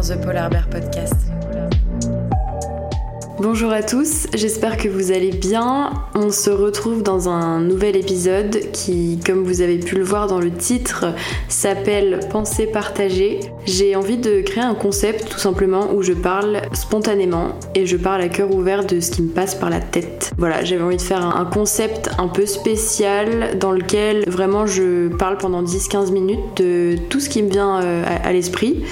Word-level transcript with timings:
dans 0.00 0.14
The 0.14 0.20
Polar 0.22 0.48
Bear 0.48 0.66
Podcast. 0.68 1.14
Bonjour 3.38 3.72
à 3.72 3.82
tous, 3.82 4.26
j'espère 4.34 4.76
que 4.76 4.88
vous 4.88 5.12
allez 5.12 5.30
bien. 5.30 5.92
On 6.14 6.30
se 6.30 6.50
retrouve 6.50 7.02
dans 7.02 7.28
un 7.28 7.60
nouvel 7.60 7.96
épisode 7.96 8.70
qui, 8.72 9.18
comme 9.24 9.44
vous 9.44 9.60
avez 9.62 9.78
pu 9.78 9.96
le 9.96 10.04
voir 10.04 10.26
dans 10.26 10.38
le 10.38 10.50
titre, 10.50 11.06
s'appelle 11.48 12.20
Pensée 12.30 12.66
partagée. 12.66 13.40
J'ai 13.66 13.96
envie 13.96 14.16
de 14.16 14.40
créer 14.40 14.62
un 14.62 14.74
concept 14.74 15.28
tout 15.28 15.38
simplement 15.38 15.92
où 15.92 16.02
je 16.02 16.12
parle 16.12 16.62
spontanément 16.72 17.58
et 17.74 17.84
je 17.84 17.96
parle 17.96 18.22
à 18.22 18.28
cœur 18.28 18.54
ouvert 18.54 18.84
de 18.84 19.00
ce 19.00 19.10
qui 19.10 19.22
me 19.22 19.30
passe 19.30 19.54
par 19.54 19.70
la 19.70 19.80
tête. 19.80 20.32
Voilà, 20.38 20.64
j'avais 20.64 20.82
envie 20.82 20.98
de 20.98 21.02
faire 21.02 21.24
un 21.24 21.44
concept 21.44 22.10
un 22.18 22.28
peu 22.28 22.46
spécial 22.46 23.58
dans 23.58 23.72
lequel 23.72 24.24
vraiment 24.28 24.66
je 24.66 25.08
parle 25.08 25.36
pendant 25.36 25.62
10-15 25.62 26.10
minutes 26.12 26.56
de 26.56 26.96
tout 27.10 27.20
ce 27.20 27.28
qui 27.28 27.42
me 27.42 27.50
vient 27.50 27.82
euh, 27.82 28.04
à 28.22 28.32
l'esprit. 28.32 28.82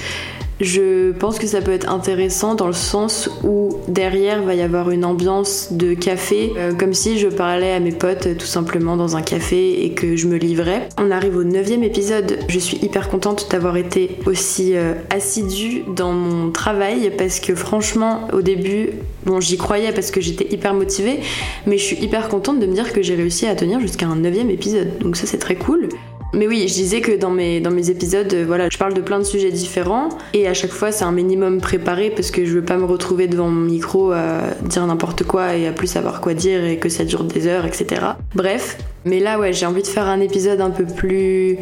Je 0.59 1.13
pense 1.13 1.39
que 1.39 1.47
ça 1.47 1.61
peut 1.61 1.71
être 1.71 1.89
intéressant 1.89 2.53
dans 2.53 2.67
le 2.67 2.73
sens 2.73 3.29
où 3.43 3.77
derrière 3.87 4.43
va 4.43 4.55
y 4.55 4.61
avoir 4.61 4.89
une 4.89 5.05
ambiance 5.05 5.69
de 5.71 5.93
café, 5.93 6.51
euh, 6.57 6.73
comme 6.73 6.93
si 6.93 7.17
je 7.17 7.29
parlais 7.29 7.71
à 7.71 7.79
mes 7.79 7.93
potes 7.93 8.37
tout 8.37 8.45
simplement 8.45 8.97
dans 8.97 9.15
un 9.15 9.21
café 9.21 9.85
et 9.85 9.93
que 9.93 10.17
je 10.17 10.27
me 10.27 10.35
livrais. 10.35 10.89
On 10.97 11.11
arrive 11.11 11.37
au 11.37 11.45
neuvième 11.45 11.83
épisode. 11.83 12.39
Je 12.49 12.59
suis 12.59 12.77
hyper 12.77 13.07
contente 13.09 13.47
d'avoir 13.49 13.77
été 13.77 14.17
aussi 14.25 14.75
euh, 14.75 14.95
assidue 15.09 15.83
dans 15.95 16.11
mon 16.11 16.51
travail 16.51 17.11
parce 17.17 17.39
que 17.39 17.55
franchement, 17.55 18.27
au 18.33 18.41
début, 18.41 18.89
bon, 19.25 19.39
j'y 19.39 19.57
croyais 19.57 19.93
parce 19.93 20.11
que 20.11 20.19
j'étais 20.19 20.53
hyper 20.53 20.73
motivée, 20.73 21.21
mais 21.67 21.77
je 21.77 21.83
suis 21.83 22.03
hyper 22.03 22.27
contente 22.27 22.59
de 22.59 22.65
me 22.65 22.73
dire 22.73 22.91
que 22.91 23.01
j'ai 23.01 23.15
réussi 23.15 23.45
à 23.45 23.55
tenir 23.55 23.79
jusqu'à 23.79 24.07
un 24.07 24.17
neuvième 24.17 24.49
épisode. 24.49 24.97
Donc 24.99 25.15
ça, 25.15 25.25
c'est 25.25 25.37
très 25.37 25.55
cool. 25.55 25.87
Mais 26.33 26.47
oui, 26.47 26.67
je 26.67 26.73
disais 26.73 27.01
que 27.01 27.17
dans 27.17 27.31
mes, 27.31 27.59
dans 27.59 27.75
épisodes, 27.75 28.31
euh, 28.33 28.45
voilà, 28.45 28.69
je 28.69 28.77
parle 28.77 28.93
de 28.93 29.01
plein 29.01 29.19
de 29.19 29.23
sujets 29.23 29.51
différents 29.51 30.09
et 30.33 30.47
à 30.47 30.53
chaque 30.53 30.71
fois 30.71 30.91
c'est 30.91 31.05
un 31.05 31.11
minimum 31.11 31.59
préparé 31.59 32.11
parce 32.11 32.29
que 32.29 32.45
je 32.45 32.53
veux 32.53 32.63
pas 32.63 32.77
me 32.77 32.85
retrouver 32.85 33.27
devant 33.27 33.47
mon 33.47 33.61
micro 33.61 34.11
à 34.11 34.41
dire 34.63 34.85
n'importe 34.85 35.23
quoi 35.23 35.55
et 35.55 35.67
à 35.67 35.71
plus 35.71 35.87
savoir 35.87 36.21
quoi 36.21 36.33
dire 36.33 36.63
et 36.65 36.77
que 36.77 36.89
ça 36.89 37.03
dure 37.03 37.23
des 37.23 37.47
heures, 37.47 37.65
etc. 37.65 38.01
Bref, 38.35 38.77
mais 39.05 39.19
là 39.19 39.39
ouais, 39.39 39.53
j'ai 39.53 39.65
envie 39.65 39.81
de 39.81 39.87
faire 39.87 40.07
un 40.07 40.19
épisode 40.19 40.61
un 40.61 40.69
peu 40.69 40.85
plus, 40.85 41.57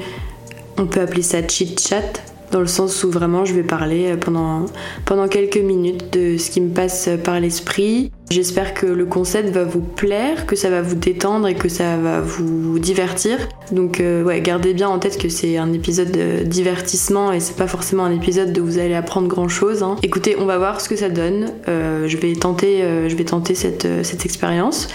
on 0.78 0.86
peut 0.86 1.02
appeler 1.02 1.22
ça 1.22 1.48
chit 1.48 1.76
chat 1.80 2.22
dans 2.52 2.62
le 2.62 2.68
sens 2.68 3.04
où 3.04 3.12
vraiment 3.12 3.46
je 3.46 3.54
vais 3.54 3.64
parler 3.64 4.16
pendant, 4.18 4.66
pendant 5.06 5.28
quelques 5.28 5.58
minutes 5.58 6.14
de 6.14 6.38
ce 6.38 6.50
qui 6.50 6.62
me 6.62 6.74
passe 6.74 7.10
par 7.24 7.40
l'esprit. 7.40 8.12
J'espère 8.30 8.74
que 8.74 8.86
le 8.86 9.06
concept 9.06 9.50
va 9.52 9.64
vous 9.64 9.80
plaire, 9.80 10.46
que 10.46 10.58
ça 10.58 10.70
va 10.70 10.82
vous 10.82 10.96
détendre 10.96 11.48
et 11.48 11.56
que 11.56 11.70
ça 11.70 11.96
va 11.96 12.20
vous 12.20 12.78
divertir. 12.78 13.38
Donc 13.72 14.02
euh, 14.02 14.22
ouais, 14.22 14.42
gardez 14.42 14.74
bien 14.74 14.90
en 14.90 15.00
tête 15.00 15.18
que 15.18 15.30
c'est 15.30 15.58
un 15.58 15.72
épisode 15.72 16.12
de 16.12 16.44
divertissement 16.44 17.32
et 17.32 17.40
c'est 17.40 17.56
pas 17.56 17.68
forcément 17.68 18.04
un 18.04 18.12
épisode 18.12 18.58
où 18.60 18.66
vous 18.66 18.80
allez 18.80 18.96
apprendre 18.96 19.30
grand 19.30 19.48
chose. 19.48 19.82
Hein. 19.82 19.96
Écoutez, 20.04 20.36
on 20.38 20.46
va 20.46 20.58
voir 20.58 20.82
ce 20.82 20.90
que 20.90 20.98
ça 20.98 21.08
donne. 21.08 21.54
Euh, 21.70 22.10
je 22.10 22.18
vais 22.18 22.34
tenter, 22.34 22.84
euh, 22.84 23.08
je 23.08 23.16
vais 23.16 23.24
tenter 23.24 23.56
cette, 23.56 23.88
cette 24.04 24.26
expérience 24.26 24.90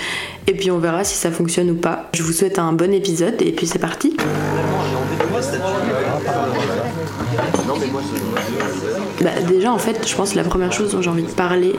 et 0.47 0.53
puis 0.53 0.71
on 0.71 0.79
verra 0.79 1.03
si 1.03 1.17
ça 1.17 1.31
fonctionne 1.31 1.71
ou 1.71 1.77
pas. 1.77 2.11
Je 2.13 2.23
vous 2.23 2.33
souhaite 2.33 2.59
un 2.59 2.75
bon 2.75 2.93
épisode 2.93 3.41
et 3.41 3.53
puis 3.53 3.67
c'est 3.67 3.79
parti. 3.79 4.15
Bah, 9.23 9.31
déjà, 9.49 9.73
en 9.73 9.79
fait, 9.79 10.07
je 10.07 10.15
pense 10.15 10.33
que 10.33 10.37
la 10.37 10.45
première 10.45 10.73
chose 10.73 10.93
dont 10.93 11.01
j'ai 11.01 11.11
envie 11.11 11.23
de 11.23 11.29
parler, 11.29 11.75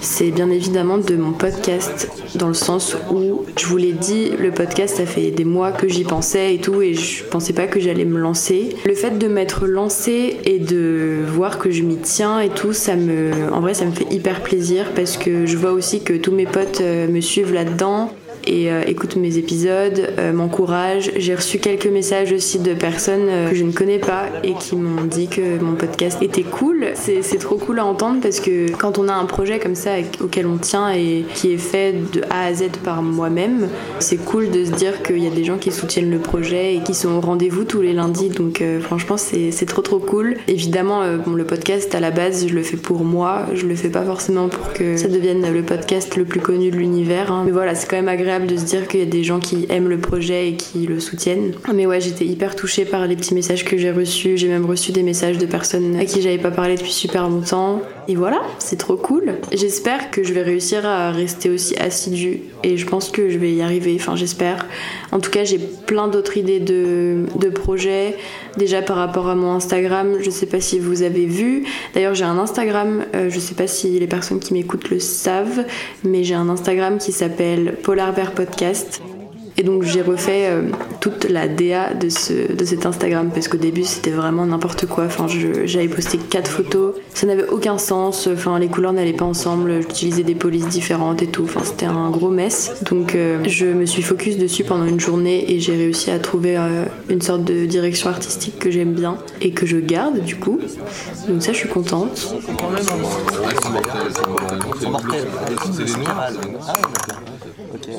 c'est 0.00 0.30
bien 0.30 0.50
évidemment 0.50 0.98
de 0.98 1.16
mon 1.16 1.32
podcast, 1.32 2.10
dans 2.34 2.48
le 2.48 2.54
sens 2.54 2.96
où, 3.10 3.44
je 3.56 3.66
vous 3.66 3.76
l'ai 3.76 3.92
dit, 3.92 4.30
le 4.38 4.50
podcast, 4.50 4.96
ça 4.96 5.06
fait 5.06 5.30
des 5.30 5.44
mois 5.44 5.72
que 5.72 5.88
j'y 5.88 6.04
pensais 6.04 6.54
et 6.54 6.58
tout, 6.58 6.82
et 6.82 6.94
je 6.94 7.24
pensais 7.24 7.52
pas 7.52 7.66
que 7.66 7.80
j'allais 7.80 8.04
me 8.04 8.18
lancer. 8.18 8.76
Le 8.84 8.94
fait 8.94 9.18
de 9.18 9.28
m'être 9.28 9.66
lancé 9.66 10.38
et 10.44 10.58
de 10.58 11.24
voir 11.26 11.58
que 11.58 11.70
je 11.70 11.82
m'y 11.82 11.96
tiens 11.96 12.40
et 12.40 12.48
tout, 12.48 12.72
ça 12.72 12.96
me, 12.96 13.52
en 13.52 13.60
vrai, 13.60 13.74
ça 13.74 13.84
me 13.84 13.92
fait 13.92 14.12
hyper 14.12 14.42
plaisir 14.42 14.92
parce 14.94 15.16
que 15.16 15.46
je 15.46 15.56
vois 15.56 15.72
aussi 15.72 16.02
que 16.02 16.14
tous 16.14 16.32
mes 16.32 16.46
potes 16.46 16.80
euh, 16.80 17.08
me 17.08 17.20
suivent 17.20 17.52
là-dedans 17.52 18.12
et 18.48 18.72
euh, 18.72 18.82
écoute 18.86 19.16
mes 19.16 19.36
épisodes, 19.36 20.08
euh, 20.18 20.32
m'encourage. 20.32 21.12
J'ai 21.16 21.34
reçu 21.34 21.58
quelques 21.58 21.86
messages 21.86 22.32
aussi 22.32 22.58
de 22.58 22.72
personnes 22.72 23.28
euh, 23.28 23.50
que 23.50 23.54
je 23.54 23.62
ne 23.62 23.72
connais 23.72 23.98
pas 23.98 24.24
et 24.42 24.54
qui 24.54 24.74
m'ont 24.74 25.04
dit 25.04 25.28
que 25.28 25.62
mon 25.62 25.74
podcast 25.74 26.22
était 26.22 26.42
cool. 26.42 26.86
C'est 26.94 27.38
trop 27.38 27.56
cool 27.56 27.78
à 27.78 27.84
entendre 27.84 28.20
parce 28.22 28.40
que 28.40 28.72
quand 28.72 28.98
on 28.98 29.08
a 29.08 29.12
un 29.12 29.26
projet 29.26 29.58
comme 29.58 29.74
ça 29.74 29.90
auquel 30.22 30.46
on 30.46 30.56
tient 30.56 30.90
et 30.90 31.26
qui 31.34 31.52
est 31.52 31.58
fait 31.58 31.94
de 32.12 32.22
A 32.30 32.46
à 32.46 32.54
Z 32.54 32.70
par 32.82 33.02
moi-même, 33.02 33.68
c'est 33.98 34.16
cool 34.16 34.50
de 34.50 34.64
se 34.64 34.70
dire 34.72 35.02
qu'il 35.02 35.22
y 35.22 35.26
a 35.26 35.30
des 35.30 35.44
gens 35.44 35.58
qui 35.58 35.70
soutiennent 35.70 36.10
le 36.10 36.18
projet 36.18 36.76
et 36.76 36.80
qui 36.80 36.94
sont 36.94 37.10
au 37.10 37.20
rendez-vous 37.20 37.64
tous 37.64 37.82
les 37.82 37.92
lundis. 37.92 38.30
Donc 38.30 38.62
franchement, 38.80 39.16
c'est 39.18 39.66
trop 39.66 39.82
trop 39.82 39.98
cool. 39.98 40.36
Évidemment, 40.48 41.02
bon, 41.18 41.32
le 41.32 41.44
podcast 41.44 41.94
à 41.94 42.00
la 42.00 42.10
base, 42.10 42.46
je 42.48 42.54
le 42.54 42.62
fais 42.62 42.78
pour 42.78 43.04
moi. 43.04 43.46
Je 43.54 43.66
le 43.66 43.74
fais 43.74 43.90
pas 43.90 44.04
forcément 44.04 44.48
pour 44.48 44.72
que 44.72 44.96
ça 44.96 45.08
devienne 45.08 45.52
le 45.52 45.62
podcast 45.62 46.16
le 46.16 46.24
plus 46.24 46.40
connu 46.40 46.70
de 46.70 46.76
l'univers. 46.76 47.30
Hein. 47.30 47.42
Mais 47.44 47.52
voilà, 47.52 47.74
c'est 47.74 47.88
quand 47.88 47.96
même 47.96 48.08
agréable 48.08 48.37
de 48.46 48.56
se 48.56 48.64
dire 48.64 48.88
qu'il 48.88 49.00
y 49.00 49.02
a 49.02 49.06
des 49.06 49.24
gens 49.24 49.40
qui 49.40 49.66
aiment 49.68 49.88
le 49.88 49.98
projet 49.98 50.50
et 50.50 50.54
qui 50.54 50.86
le 50.86 51.00
soutiennent. 51.00 51.52
Mais 51.74 51.86
ouais, 51.86 52.00
j'étais 52.00 52.24
hyper 52.24 52.56
touchée 52.56 52.84
par 52.84 53.06
les 53.06 53.16
petits 53.16 53.34
messages 53.34 53.64
que 53.64 53.76
j'ai 53.76 53.90
reçus. 53.90 54.36
J'ai 54.36 54.48
même 54.48 54.66
reçu 54.66 54.92
des 54.92 55.02
messages 55.02 55.38
de 55.38 55.46
personnes 55.46 55.96
à 55.96 56.04
qui 56.04 56.22
j'avais 56.22 56.38
pas 56.38 56.50
parlé 56.50 56.76
depuis 56.76 56.92
super 56.92 57.28
longtemps. 57.28 57.82
Et 58.10 58.16
voilà, 58.16 58.40
c'est 58.58 58.78
trop 58.78 58.96
cool. 58.96 59.34
J'espère 59.52 60.10
que 60.10 60.24
je 60.24 60.32
vais 60.32 60.42
réussir 60.42 60.86
à 60.86 61.12
rester 61.12 61.50
aussi 61.50 61.76
assidue 61.76 62.40
et 62.64 62.78
je 62.78 62.86
pense 62.86 63.10
que 63.10 63.28
je 63.28 63.36
vais 63.36 63.52
y 63.52 63.60
arriver. 63.60 63.94
Enfin, 64.00 64.16
j'espère. 64.16 64.64
En 65.12 65.20
tout 65.20 65.30
cas, 65.30 65.44
j'ai 65.44 65.58
plein 65.58 66.08
d'autres 66.08 66.38
idées 66.38 66.58
de, 66.58 67.26
projets. 67.50 68.16
Déjà 68.56 68.80
par 68.80 68.96
rapport 68.96 69.28
à 69.28 69.34
mon 69.34 69.52
Instagram, 69.52 70.16
je 70.20 70.30
sais 70.30 70.46
pas 70.46 70.60
si 70.60 70.78
vous 70.78 71.02
avez 71.02 71.26
vu. 71.26 71.66
D'ailleurs, 71.94 72.14
j'ai 72.14 72.24
un 72.24 72.38
Instagram, 72.38 73.04
euh, 73.14 73.28
je 73.28 73.38
sais 73.40 73.54
pas 73.54 73.66
si 73.66 73.98
les 73.98 74.06
personnes 74.06 74.40
qui 74.40 74.54
m'écoutent 74.54 74.88
le 74.88 75.00
savent, 75.00 75.64
mais 76.02 76.24
j'ai 76.24 76.34
un 76.34 76.48
Instagram 76.48 76.96
qui 76.98 77.12
s'appelle 77.12 77.76
Polar 77.82 78.14
Podcast. 78.34 79.02
Et 79.58 79.64
donc 79.64 79.82
j'ai 79.82 80.02
refait 80.02 80.46
euh, 80.46 80.62
toute 81.00 81.24
la 81.24 81.48
DA 81.48 81.92
de, 81.92 82.08
ce, 82.08 82.52
de 82.52 82.64
cet 82.64 82.86
Instagram 82.86 83.30
parce 83.34 83.48
qu'au 83.48 83.58
début 83.58 83.82
c'était 83.82 84.12
vraiment 84.12 84.46
n'importe 84.46 84.86
quoi. 84.86 85.04
Enfin, 85.06 85.26
j'avais 85.64 85.88
posté 85.88 86.16
quatre 86.16 86.48
photos, 86.48 86.94
ça 87.12 87.26
n'avait 87.26 87.48
aucun 87.48 87.76
sens. 87.76 88.28
Enfin, 88.32 88.60
les 88.60 88.68
couleurs 88.68 88.92
n'allaient 88.92 89.12
pas 89.12 89.24
ensemble. 89.24 89.82
J'utilisais 89.82 90.22
des 90.22 90.36
polices 90.36 90.68
différentes 90.68 91.22
et 91.22 91.26
tout. 91.26 91.42
Enfin, 91.42 91.62
c'était 91.64 91.86
un 91.86 92.08
gros 92.10 92.30
mess. 92.30 92.82
Donc 92.88 93.16
euh, 93.16 93.42
je 93.46 93.66
me 93.66 93.84
suis 93.84 94.02
focus 94.02 94.38
dessus 94.38 94.62
pendant 94.62 94.86
une 94.86 95.00
journée 95.00 95.52
et 95.52 95.58
j'ai 95.58 95.74
réussi 95.74 96.12
à 96.12 96.20
trouver 96.20 96.56
euh, 96.56 96.84
une 97.08 97.20
sorte 97.20 97.42
de 97.42 97.66
direction 97.66 98.10
artistique 98.10 98.60
que 98.60 98.70
j'aime 98.70 98.92
bien 98.92 99.18
et 99.40 99.50
que 99.50 99.66
je 99.66 99.78
garde 99.78 100.20
du 100.20 100.36
coup. 100.36 100.60
Donc 101.28 101.42
ça, 101.42 101.52
je 101.52 101.58
suis 101.58 101.68
contente. 101.68 102.32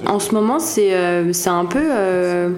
En 0.05 0.19
ce 0.19 0.33
moment, 0.33 0.59
c'est 0.59 0.93
euh, 0.93 1.31
un 1.49 1.65
peu 1.65 1.81
euh, 1.81 2.49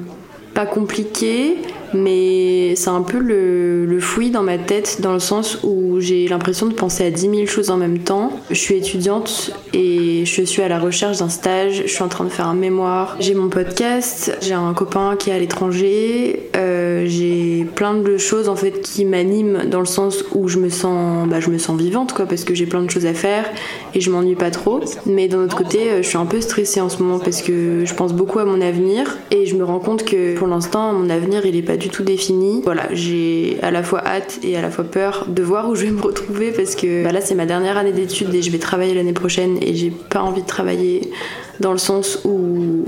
pas 0.53 0.65
compliqué, 0.65 1.57
mais 1.93 2.75
c'est 2.75 2.89
un 2.89 3.01
peu 3.01 3.19
le, 3.19 3.85
le, 3.85 3.99
fouillis 3.99 4.31
dans 4.31 4.43
ma 4.43 4.57
tête, 4.57 4.97
dans 5.01 5.13
le 5.13 5.19
sens 5.19 5.59
où 5.63 5.99
j'ai 5.99 6.27
l'impression 6.27 6.65
de 6.67 6.73
penser 6.73 7.05
à 7.05 7.11
10 7.11 7.21
000 7.21 7.45
choses 7.45 7.69
en 7.69 7.77
même 7.77 7.99
temps. 7.99 8.31
Je 8.49 8.55
suis 8.55 8.75
étudiante 8.75 9.51
et 9.73 10.25
je 10.25 10.41
suis 10.41 10.61
à 10.61 10.67
la 10.67 10.79
recherche 10.79 11.19
d'un 11.19 11.29
stage, 11.29 11.83
je 11.85 11.91
suis 11.91 12.03
en 12.03 12.07
train 12.07 12.23
de 12.23 12.29
faire 12.29 12.47
un 12.47 12.55
mémoire, 12.55 13.17
j'ai 13.19 13.33
mon 13.33 13.49
podcast, 13.49 14.37
j'ai 14.41 14.53
un 14.53 14.73
copain 14.73 15.15
qui 15.17 15.29
est 15.29 15.33
à 15.33 15.39
l'étranger, 15.39 16.49
euh, 16.55 17.03
j'ai 17.05 17.65
plein 17.75 17.93
de 17.93 18.17
choses 18.17 18.49
en 18.49 18.55
fait 18.55 18.81
qui 18.81 19.05
m'animent 19.05 19.65
dans 19.69 19.79
le 19.79 19.85
sens 19.85 20.23
où 20.33 20.47
je 20.47 20.59
me 20.59 20.69
sens, 20.69 21.27
bah, 21.27 21.39
je 21.39 21.49
me 21.49 21.57
sens 21.57 21.79
vivante 21.79 22.13
quoi, 22.13 22.25
parce 22.25 22.43
que 22.43 22.53
j'ai 22.53 22.65
plein 22.65 22.81
de 22.81 22.89
choses 22.89 23.05
à 23.05 23.13
faire 23.13 23.45
et 23.93 24.01
je 24.01 24.09
m'ennuie 24.09 24.35
pas 24.35 24.51
trop. 24.51 24.81
Mais 25.05 25.27
d'un 25.27 25.43
autre 25.43 25.55
côté, 25.55 25.89
euh, 25.89 26.01
je 26.01 26.07
suis 26.07 26.17
un 26.17 26.25
peu 26.25 26.41
stressée 26.41 26.81
en 26.81 26.89
ce 26.89 27.01
moment 27.01 27.19
parce 27.19 27.41
que 27.41 27.85
je 27.85 27.93
pense 27.93 28.13
beaucoup 28.13 28.39
à 28.39 28.45
mon 28.45 28.61
avenir 28.61 29.17
et 29.31 29.45
je 29.45 29.55
me 29.55 29.63
rends 29.63 29.79
compte 29.79 30.03
que 30.05 30.35
pour 30.35 30.47
l'instant, 30.47 30.93
mon 30.93 31.09
avenir 31.09 31.45
il 31.45 31.55
est 31.55 31.61
pas 31.61 31.77
du 31.81 31.89
tout 31.89 32.03
défini. 32.03 32.61
Voilà, 32.63 32.87
j'ai 32.93 33.57
à 33.61 33.71
la 33.71 33.83
fois 33.83 34.05
hâte 34.05 34.39
et 34.43 34.55
à 34.55 34.61
la 34.61 34.69
fois 34.69 34.85
peur 34.85 35.25
de 35.27 35.41
voir 35.41 35.67
où 35.67 35.75
je 35.75 35.85
vais 35.85 35.91
me 35.91 36.01
retrouver 36.01 36.51
parce 36.51 36.75
que 36.75 37.03
bah 37.03 37.11
là 37.11 37.19
c'est 37.19 37.35
ma 37.35 37.45
dernière 37.45 37.77
année 37.77 37.91
d'études 37.91 38.33
et 38.33 38.41
je 38.41 38.51
vais 38.51 38.59
travailler 38.59 38.93
l'année 38.93 39.13
prochaine 39.13 39.57
et 39.61 39.75
j'ai 39.75 39.91
pas 39.91 40.21
envie 40.21 40.43
de 40.43 40.47
travailler 40.47 41.11
dans 41.59 41.71
le 41.71 41.77
sens 41.77 42.21
où 42.23 42.85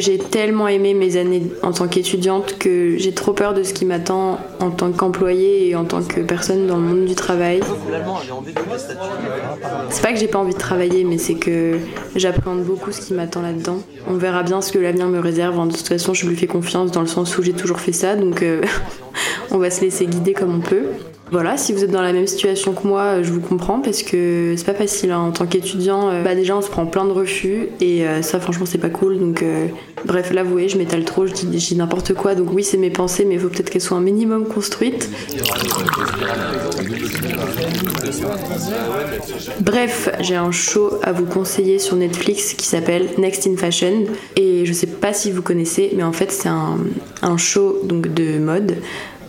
j'ai 0.00 0.18
tellement 0.18 0.68
aimé 0.68 0.94
mes 0.94 1.16
années 1.16 1.42
en 1.62 1.72
tant 1.72 1.88
qu'étudiante 1.88 2.58
que 2.58 2.96
j'ai 2.98 3.12
trop 3.12 3.32
peur 3.32 3.54
de 3.54 3.62
ce 3.62 3.72
qui 3.72 3.84
m'attend 3.84 4.38
en 4.60 4.70
tant 4.70 4.92
qu'employée 4.92 5.68
et 5.68 5.76
en 5.76 5.84
tant 5.84 6.02
que 6.02 6.20
personne 6.20 6.66
dans 6.66 6.76
le 6.76 6.82
monde 6.82 7.04
du 7.04 7.14
travail. 7.14 7.60
C'est 9.90 10.02
pas 10.02 10.12
que 10.12 10.18
j'ai 10.18 10.28
pas 10.28 10.38
envie 10.38 10.54
de 10.54 10.58
travailler, 10.58 11.04
mais 11.04 11.18
c'est 11.18 11.34
que 11.34 11.78
j'appréhende 12.14 12.64
beaucoup 12.64 12.92
ce 12.92 13.00
qui 13.00 13.14
m'attend 13.14 13.42
là-dedans. 13.42 13.78
On 14.08 14.14
verra 14.14 14.42
bien 14.42 14.60
ce 14.60 14.72
que 14.72 14.78
l'avenir 14.78 15.06
me 15.06 15.18
réserve. 15.18 15.56
De 15.66 15.72
toute 15.72 15.88
façon, 15.88 16.14
je 16.14 16.26
lui 16.26 16.36
fais 16.36 16.46
confiance 16.46 16.90
dans 16.90 17.00
le 17.00 17.06
sens 17.06 17.36
où 17.38 17.42
j'ai 17.42 17.52
toujours 17.52 17.80
fait 17.80 17.92
ça, 17.92 18.16
donc 18.16 18.42
euh, 18.42 18.62
on 19.50 19.58
va 19.58 19.70
se 19.70 19.80
laisser 19.80 20.06
guider 20.06 20.32
comme 20.32 20.54
on 20.54 20.60
peut. 20.60 20.86
Voilà, 21.32 21.56
si 21.56 21.72
vous 21.72 21.82
êtes 21.82 21.90
dans 21.90 22.02
la 22.02 22.12
même 22.12 22.28
situation 22.28 22.72
que 22.72 22.86
moi, 22.86 23.20
je 23.22 23.32
vous 23.32 23.40
comprends 23.40 23.80
parce 23.80 24.04
que 24.04 24.54
c'est 24.56 24.64
pas 24.64 24.74
facile 24.74 25.10
hein. 25.10 25.18
en 25.18 25.32
tant 25.32 25.46
qu'étudiant. 25.46 26.08
Euh, 26.08 26.22
bah 26.22 26.36
déjà 26.36 26.56
on 26.56 26.62
se 26.62 26.70
prend 26.70 26.86
plein 26.86 27.04
de 27.04 27.10
refus 27.10 27.68
et 27.80 28.06
euh, 28.06 28.22
ça 28.22 28.38
franchement 28.38 28.64
c'est 28.64 28.78
pas 28.78 28.90
cool. 28.90 29.18
Donc 29.18 29.42
euh, 29.42 29.66
bref, 30.04 30.32
là 30.32 30.44
je 30.44 30.78
m'étale 30.78 31.04
trop, 31.04 31.26
je 31.26 31.32
dis, 31.32 31.74
n'importe 31.74 32.14
quoi. 32.14 32.36
Donc 32.36 32.52
oui 32.52 32.62
c'est 32.62 32.76
mes 32.76 32.90
pensées, 32.90 33.24
mais 33.24 33.34
il 33.34 33.40
faut 33.40 33.48
peut-être 33.48 33.70
qu'elles 33.70 33.82
soient 33.82 33.96
un 33.96 34.02
minimum 34.02 34.46
construites. 34.46 35.10
Bref, 39.60 40.08
j'ai 40.20 40.36
un 40.36 40.52
show 40.52 41.00
à 41.02 41.10
vous 41.10 41.26
conseiller 41.26 41.80
sur 41.80 41.96
Netflix 41.96 42.54
qui 42.54 42.66
s'appelle 42.66 43.08
Next 43.18 43.48
in 43.48 43.56
Fashion 43.56 44.04
et 44.36 44.64
je 44.64 44.72
sais 44.72 44.86
pas 44.86 45.12
si 45.12 45.32
vous 45.32 45.42
connaissez, 45.42 45.90
mais 45.96 46.04
en 46.04 46.12
fait 46.12 46.30
c'est 46.30 46.48
un, 46.48 46.78
un 47.22 47.36
show 47.36 47.80
donc 47.82 48.14
de 48.14 48.38
mode 48.38 48.76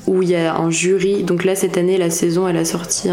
où 0.08 0.24
il 0.24 0.30
y 0.30 0.36
a 0.36 0.56
un 0.56 0.72
jury. 0.72 1.24
Donc 1.24 1.44
là, 1.44 1.56
cette 1.56 1.78
année, 1.78 1.98
la 1.98 2.10
saison, 2.10 2.48
elle 2.48 2.58
a 2.58 2.66
sorti. 2.66 3.10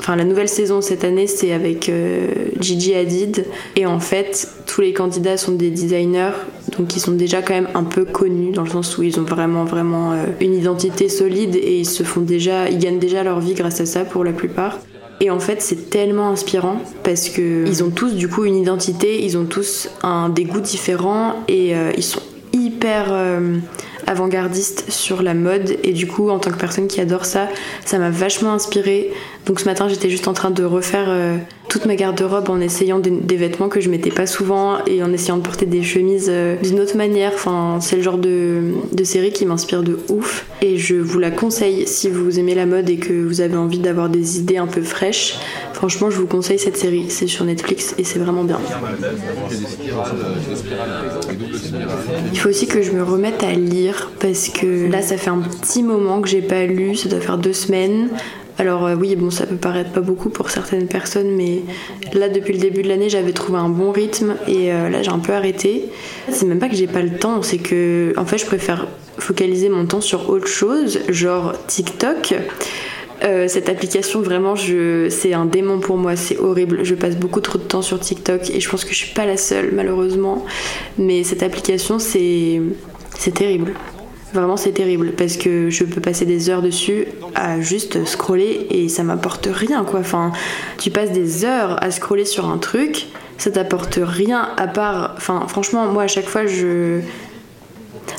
Enfin, 0.00 0.14
la 0.14 0.24
nouvelle 0.24 0.48
saison 0.48 0.80
cette 0.80 1.02
année, 1.02 1.26
c'est 1.26 1.52
avec 1.52 1.88
euh, 1.88 2.28
Gigi 2.60 2.94
Hadid. 2.94 3.44
Et 3.74 3.84
en 3.84 3.98
fait, 3.98 4.48
tous 4.66 4.80
les 4.80 4.92
candidats 4.92 5.36
sont 5.36 5.52
des 5.52 5.70
designers, 5.70 6.30
donc 6.78 6.94
ils 6.94 7.00
sont 7.00 7.12
déjà 7.12 7.42
quand 7.42 7.54
même 7.54 7.68
un 7.74 7.82
peu 7.82 8.04
connus, 8.04 8.52
dans 8.52 8.62
le 8.62 8.70
sens 8.70 8.96
où 8.96 9.02
ils 9.02 9.18
ont 9.18 9.24
vraiment, 9.24 9.64
vraiment 9.64 10.12
euh, 10.12 10.24
une 10.40 10.54
identité 10.54 11.08
solide 11.08 11.56
et 11.56 11.80
ils 11.80 11.88
se 11.88 12.04
font 12.04 12.20
déjà. 12.20 12.68
Ils 12.70 12.78
gagnent 12.78 13.00
déjà 13.00 13.24
leur 13.24 13.40
vie 13.40 13.54
grâce 13.54 13.80
à 13.80 13.86
ça 13.86 14.04
pour 14.04 14.22
la 14.22 14.32
plupart. 14.32 14.78
Et 15.20 15.30
en 15.30 15.40
fait, 15.40 15.60
c'est 15.60 15.90
tellement 15.90 16.28
inspirant 16.28 16.80
parce 17.02 17.28
que 17.28 17.66
ils 17.66 17.82
ont 17.82 17.90
tous 17.90 18.14
du 18.14 18.28
coup 18.28 18.44
une 18.44 18.54
identité, 18.54 19.24
ils 19.24 19.36
ont 19.36 19.46
tous 19.46 19.88
des 20.32 20.44
goûts 20.44 20.60
différents 20.60 21.34
et 21.48 21.74
euh, 21.74 21.90
ils 21.96 22.04
sont 22.04 22.22
hyper 22.52 23.06
avant-gardiste 24.08 24.90
sur 24.90 25.22
la 25.22 25.34
mode 25.34 25.76
et 25.84 25.92
du 25.92 26.06
coup 26.06 26.30
en 26.30 26.38
tant 26.38 26.50
que 26.50 26.56
personne 26.56 26.88
qui 26.88 27.00
adore 27.00 27.26
ça, 27.26 27.48
ça 27.84 27.98
m'a 27.98 28.10
vachement 28.10 28.52
inspirée. 28.52 29.10
Donc 29.46 29.60
ce 29.60 29.66
matin 29.66 29.88
j'étais 29.88 30.08
juste 30.08 30.28
en 30.28 30.32
train 30.32 30.50
de 30.50 30.64
refaire 30.64 31.06
euh, 31.08 31.36
toute 31.68 31.84
ma 31.84 31.94
garde-robe 31.94 32.48
en 32.48 32.60
essayant 32.60 32.98
des, 32.98 33.36
vêtements 33.36 33.68
que 33.68 33.80
je 33.80 33.90
mettais 33.90 34.10
pas 34.10 34.26
souvent 34.26 34.78
et 34.86 35.02
en 35.02 35.12
essayant 35.12 35.36
de 35.36 35.42
porter 35.42 35.66
des 35.66 35.82
chemises 35.82 36.28
euh, 36.30 36.56
d'une 36.62 36.80
autre 36.80 36.96
manière. 36.96 37.32
Enfin 37.34 37.78
c'est 37.80 37.96
le 37.96 38.02
genre 38.02 38.18
de, 38.18 38.72
de 38.92 39.04
série 39.04 39.30
qui 39.30 39.44
m'inspire 39.44 39.82
de 39.82 39.98
ouf 40.08 40.46
et 40.62 40.78
je 40.78 40.94
vous 40.94 41.18
la 41.18 41.30
conseille 41.30 41.86
si 41.86 42.08
vous 42.08 42.38
aimez 42.38 42.54
la 42.54 42.66
mode 42.66 42.88
et 42.88 42.96
que 42.96 43.12
vous 43.12 43.42
avez 43.42 43.56
envie 43.56 43.78
d'avoir 43.78 44.08
des 44.08 44.38
idées 44.38 44.56
un 44.56 44.66
peu 44.66 44.82
fraîches. 44.82 45.36
Franchement 45.74 46.10
je 46.10 46.16
vous 46.16 46.26
conseille 46.26 46.58
cette 46.58 46.78
série, 46.78 47.10
c'est 47.10 47.26
sur 47.26 47.44
Netflix 47.44 47.94
et 47.98 48.04
c'est 48.04 48.18
vraiment 48.18 48.44
bien. 48.44 48.58
Il 52.32 52.38
faut 52.38 52.48
aussi 52.48 52.66
que 52.66 52.82
je 52.82 52.92
me 52.92 53.02
remette 53.02 53.42
à 53.42 53.52
lire 53.52 54.10
parce 54.20 54.48
que 54.48 54.90
là, 54.90 55.02
ça 55.02 55.16
fait 55.16 55.30
un 55.30 55.40
petit 55.40 55.82
moment 55.82 56.20
que 56.20 56.28
j'ai 56.28 56.42
pas 56.42 56.66
lu, 56.66 56.96
ça 56.96 57.08
doit 57.08 57.20
faire 57.20 57.38
deux 57.38 57.52
semaines. 57.52 58.08
Alors 58.58 58.86
euh, 58.86 58.96
oui, 58.96 59.14
bon, 59.14 59.30
ça 59.30 59.46
peut 59.46 59.56
paraître 59.56 59.92
pas 59.92 60.00
beaucoup 60.00 60.30
pour 60.30 60.50
certaines 60.50 60.88
personnes, 60.88 61.30
mais 61.36 61.62
là, 62.12 62.28
depuis 62.28 62.52
le 62.52 62.58
début 62.58 62.82
de 62.82 62.88
l'année, 62.88 63.08
j'avais 63.08 63.32
trouvé 63.32 63.58
un 63.58 63.68
bon 63.68 63.92
rythme 63.92 64.34
et 64.48 64.72
euh, 64.72 64.88
là, 64.88 65.02
j'ai 65.02 65.10
un 65.10 65.20
peu 65.20 65.32
arrêté. 65.32 65.84
C'est 66.30 66.44
même 66.44 66.58
pas 66.58 66.68
que 66.68 66.74
j'ai 66.74 66.88
pas 66.88 67.02
le 67.02 67.16
temps, 67.16 67.42
c'est 67.42 67.58
que 67.58 68.12
en 68.16 68.24
fait, 68.24 68.38
je 68.38 68.46
préfère 68.46 68.88
focaliser 69.18 69.68
mon 69.68 69.86
temps 69.86 70.00
sur 70.00 70.28
autre 70.28 70.48
chose, 70.48 70.98
genre 71.08 71.54
TikTok. 71.66 72.34
Euh, 73.24 73.48
cette 73.48 73.68
application, 73.68 74.20
vraiment, 74.20 74.54
c'est 74.56 75.34
un 75.34 75.44
démon 75.44 75.80
pour 75.80 75.96
moi, 75.96 76.16
c'est 76.16 76.38
horrible. 76.38 76.84
Je 76.84 76.94
passe 76.94 77.16
beaucoup 77.16 77.40
trop 77.40 77.58
de 77.58 77.64
temps 77.64 77.82
sur 77.82 77.98
TikTok 77.98 78.50
et 78.50 78.60
je 78.60 78.68
pense 78.68 78.84
que 78.84 78.92
je 78.92 78.98
suis 78.98 79.14
pas 79.14 79.26
la 79.26 79.36
seule, 79.36 79.70
malheureusement. 79.72 80.44
Mais 80.98 81.24
cette 81.24 81.42
application, 81.42 81.98
c'est, 81.98 82.60
c'est 83.18 83.34
terrible. 83.34 83.74
Vraiment, 84.34 84.58
c'est 84.58 84.72
terrible 84.72 85.12
parce 85.12 85.38
que 85.38 85.70
je 85.70 85.84
peux 85.84 86.02
passer 86.02 86.26
des 86.26 86.50
heures 86.50 86.60
dessus 86.60 87.06
à 87.34 87.60
juste 87.60 88.04
scroller 88.04 88.66
et 88.70 88.88
ça 88.88 89.02
m'apporte 89.02 89.48
rien, 89.50 89.84
quoi. 89.84 90.00
Enfin, 90.00 90.32
tu 90.78 90.90
passes 90.90 91.12
des 91.12 91.44
heures 91.44 91.82
à 91.82 91.90
scroller 91.90 92.26
sur 92.26 92.46
un 92.48 92.58
truc, 92.58 93.06
ça 93.38 93.50
t'apporte 93.50 93.98
rien 94.02 94.50
à 94.58 94.66
part. 94.66 95.14
Enfin, 95.16 95.46
franchement, 95.48 95.86
moi, 95.86 96.02
à 96.02 96.08
chaque 96.08 96.28
fois, 96.28 96.46
je 96.46 97.00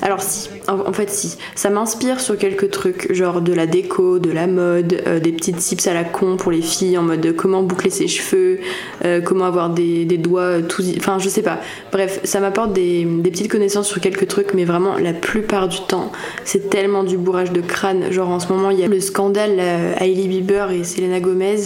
alors 0.01 0.21
si, 0.21 0.49
en, 0.67 0.93
fait 0.93 1.09
si, 1.09 1.37
ça 1.55 1.69
m'inspire 1.69 2.19
sur 2.19 2.37
quelques 2.37 2.71
trucs, 2.71 3.13
genre 3.13 3.41
de 3.41 3.53
la 3.53 3.65
déco, 3.65 4.19
de 4.19 4.31
la 4.31 4.47
mode, 4.47 5.01
euh, 5.07 5.19
des 5.19 5.31
petites 5.31 5.57
tips 5.57 5.87
à 5.87 5.93
la 5.93 6.03
con 6.03 6.37
pour 6.37 6.51
les 6.51 6.61
filles 6.61 6.97
en 6.97 7.03
mode 7.03 7.35
comment 7.35 7.63
boucler 7.63 7.89
ses 7.89 8.07
cheveux, 8.07 8.59
euh, 9.03 9.19
comment 9.21 9.45
avoir 9.45 9.69
des, 9.69 10.05
doigts 10.17 10.61
tout, 10.61 10.83
enfin 10.97 11.19
je 11.19 11.27
sais 11.27 11.41
pas. 11.41 11.59
Bref, 11.91 12.19
ça 12.23 12.39
m'apporte 12.39 12.73
des, 12.73 13.05
petites 13.23 13.51
connaissances 13.51 13.87
sur 13.87 13.99
quelques 13.99 14.27
trucs, 14.27 14.53
mais 14.53 14.65
vraiment 14.65 14.97
la 14.97 15.13
plupart 15.13 15.67
du 15.67 15.79
temps, 15.81 16.11
c'est 16.45 16.69
tellement 16.69 17.03
du 17.03 17.17
bourrage 17.17 17.51
de 17.51 17.61
crâne. 17.61 18.11
Genre 18.11 18.29
en 18.29 18.39
ce 18.39 18.51
moment, 18.51 18.69
il 18.69 18.79
y 18.79 18.83
a 18.83 18.87
le 18.87 18.99
scandale 18.99 19.57
euh, 19.59 19.93
Hailey 19.99 20.27
Bieber 20.27 20.71
et 20.71 20.83
Selena 20.83 21.19
Gomez, 21.19 21.57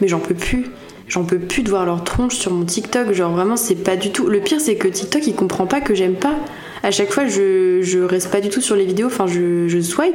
mais 0.00 0.08
j'en 0.08 0.20
peux 0.20 0.34
plus 0.34 0.66
j'en 1.08 1.24
peux 1.24 1.40
plus 1.40 1.64
de 1.64 1.70
voir 1.70 1.84
leur 1.84 2.04
tronche 2.04 2.36
sur 2.36 2.52
mon 2.52 2.64
TikTok. 2.64 3.12
Genre 3.12 3.32
vraiment, 3.32 3.56
c'est 3.56 3.74
pas 3.74 3.96
du 3.96 4.12
tout. 4.12 4.28
Le 4.28 4.38
pire, 4.38 4.60
c'est 4.60 4.76
que 4.76 4.86
TikTok, 4.86 5.26
il 5.26 5.34
comprend 5.34 5.66
pas 5.66 5.80
que 5.80 5.92
j'aime 5.92 6.14
pas 6.14 6.36
à 6.82 6.90
chaque 6.90 7.12
fois, 7.12 7.26
je, 7.26 8.04
reste 8.04 8.30
pas 8.30 8.40
du 8.40 8.48
tout 8.48 8.60
sur 8.60 8.76
les 8.76 8.84
vidéos, 8.84 9.06
enfin, 9.06 9.26
je, 9.26 9.68
je 9.68 9.80
swipe 9.80 10.14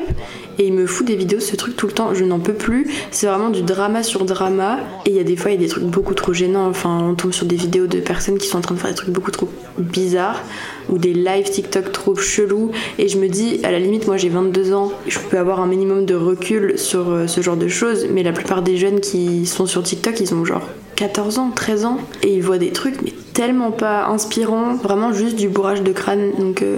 et 0.58 0.68
il 0.68 0.74
me 0.74 0.86
fout 0.86 1.06
des 1.06 1.16
vidéos, 1.16 1.40
ce 1.40 1.56
truc 1.56 1.76
tout 1.76 1.88
le 1.88 1.92
temps, 1.92 2.14
je 2.14 2.24
n'en 2.24 2.40
peux 2.40 2.54
plus. 2.54 2.88
C'est 3.12 3.28
vraiment 3.28 3.50
du 3.50 3.62
drama 3.62 4.04
sur 4.04 4.26
drama. 4.26 4.80
Et 5.06 5.10
il 5.10 5.16
y 5.16 5.20
a 5.20 5.24
des 5.24 5.36
fois, 5.36 5.52
il 5.52 5.56
y 5.56 5.58
a 5.58 5.68
des 5.68 5.70
trucs 5.70 5.84
beaucoup 5.84 6.14
trop 6.14 6.34
gênants. 6.34 6.68
Enfin, 6.68 7.00
on 7.02 7.16
tombe 7.16 7.34
sur 7.34 7.46
des 7.46 7.56
vidéos 7.56 7.88
de 7.88 8.00
personnes 8.00 8.38
qui 8.38 8.48
sont 8.48 8.58
en 8.58 8.62
train 8.62 8.76
de 8.76 8.80
faire 8.80 8.90
des 8.90 8.96
trucs 8.96 9.14
beaucoup 9.14 9.32
trop 9.32 9.50
bizarres 9.78 10.42
ou 10.90 10.98
des 10.98 11.14
live 11.14 11.50
TikTok 11.50 11.92
trop 11.92 12.16
chelous. 12.16 12.72
Et 12.98 13.10
je 13.10 13.18
me 13.18 13.28
dis, 13.28 13.60
à 13.64 13.72
la 13.72 13.80
limite, 13.80 14.08
moi 14.08 14.18
j'ai 14.18 14.30
22 14.30 14.74
ans, 14.74 14.92
je 15.08 15.20
peux 15.20 15.38
avoir 15.38 15.60
un 15.60 15.68
minimum 15.68 16.06
de 16.06 16.16
recul 16.16 16.78
sur 16.78 17.10
euh, 17.10 17.28
ce 17.28 17.42
genre 17.42 17.58
de 17.58 17.68
choses. 17.68 18.08
Mais 18.10 18.24
la 18.24 18.32
plupart 18.32 18.62
des 18.62 18.78
jeunes 18.78 19.02
qui 19.02 19.46
sont 19.46 19.66
sur 19.66 19.84
TikTok, 19.84 20.20
ils 20.22 20.34
ont 20.34 20.46
genre 20.46 20.68
14 20.96 21.40
ans, 21.40 21.52
13 21.54 21.86
ans, 21.86 21.98
et 22.24 22.34
ils 22.34 22.42
voient 22.42 22.58
des 22.58 22.72
trucs, 22.72 23.02
mais 23.02 23.14
tellement 23.34 23.72
pas 23.72 24.06
inspirants, 24.06 24.76
vraiment 24.76 25.12
juste 25.12 25.36
du 25.36 25.50
bourrage 25.50 25.84
de 25.84 25.92
crâne. 25.92 26.32
Donc 26.40 26.62
euh, 26.62 26.78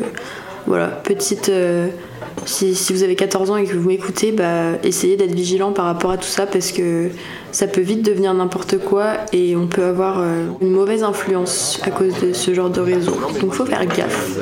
voilà, 0.65 0.87
petite. 0.87 1.49
Euh, 1.49 1.87
si, 2.45 2.73
vous 2.93 3.03
avez 3.03 3.15
14 3.15 3.51
ans 3.51 3.57
et 3.57 3.65
que 3.65 3.75
vous 3.75 3.87
m'écoutez, 3.87 4.31
bah, 4.31 4.73
essayez 4.83 5.17
d'être 5.17 5.33
vigilant 5.33 5.71
par 5.71 5.85
rapport 5.85 6.11
à 6.11 6.17
tout 6.17 6.27
ça 6.27 6.45
parce 6.45 6.71
que 6.71 7.09
ça 7.51 7.67
peut 7.67 7.81
vite 7.81 8.03
devenir 8.03 8.33
n'importe 8.33 8.77
quoi 8.77 9.13
et 9.33 9.55
on 9.55 9.67
peut 9.67 9.83
avoir 9.83 10.19
euh, 10.19 10.45
une 10.61 10.71
mauvaise 10.71 11.03
influence 11.03 11.79
à 11.83 11.91
cause 11.91 12.13
de 12.21 12.33
ce 12.33 12.53
genre 12.53 12.69
de 12.69 12.81
réseau. 12.81 13.17
Donc 13.41 13.53
faut 13.53 13.65
faire 13.65 13.85
gaffe. 13.85 14.37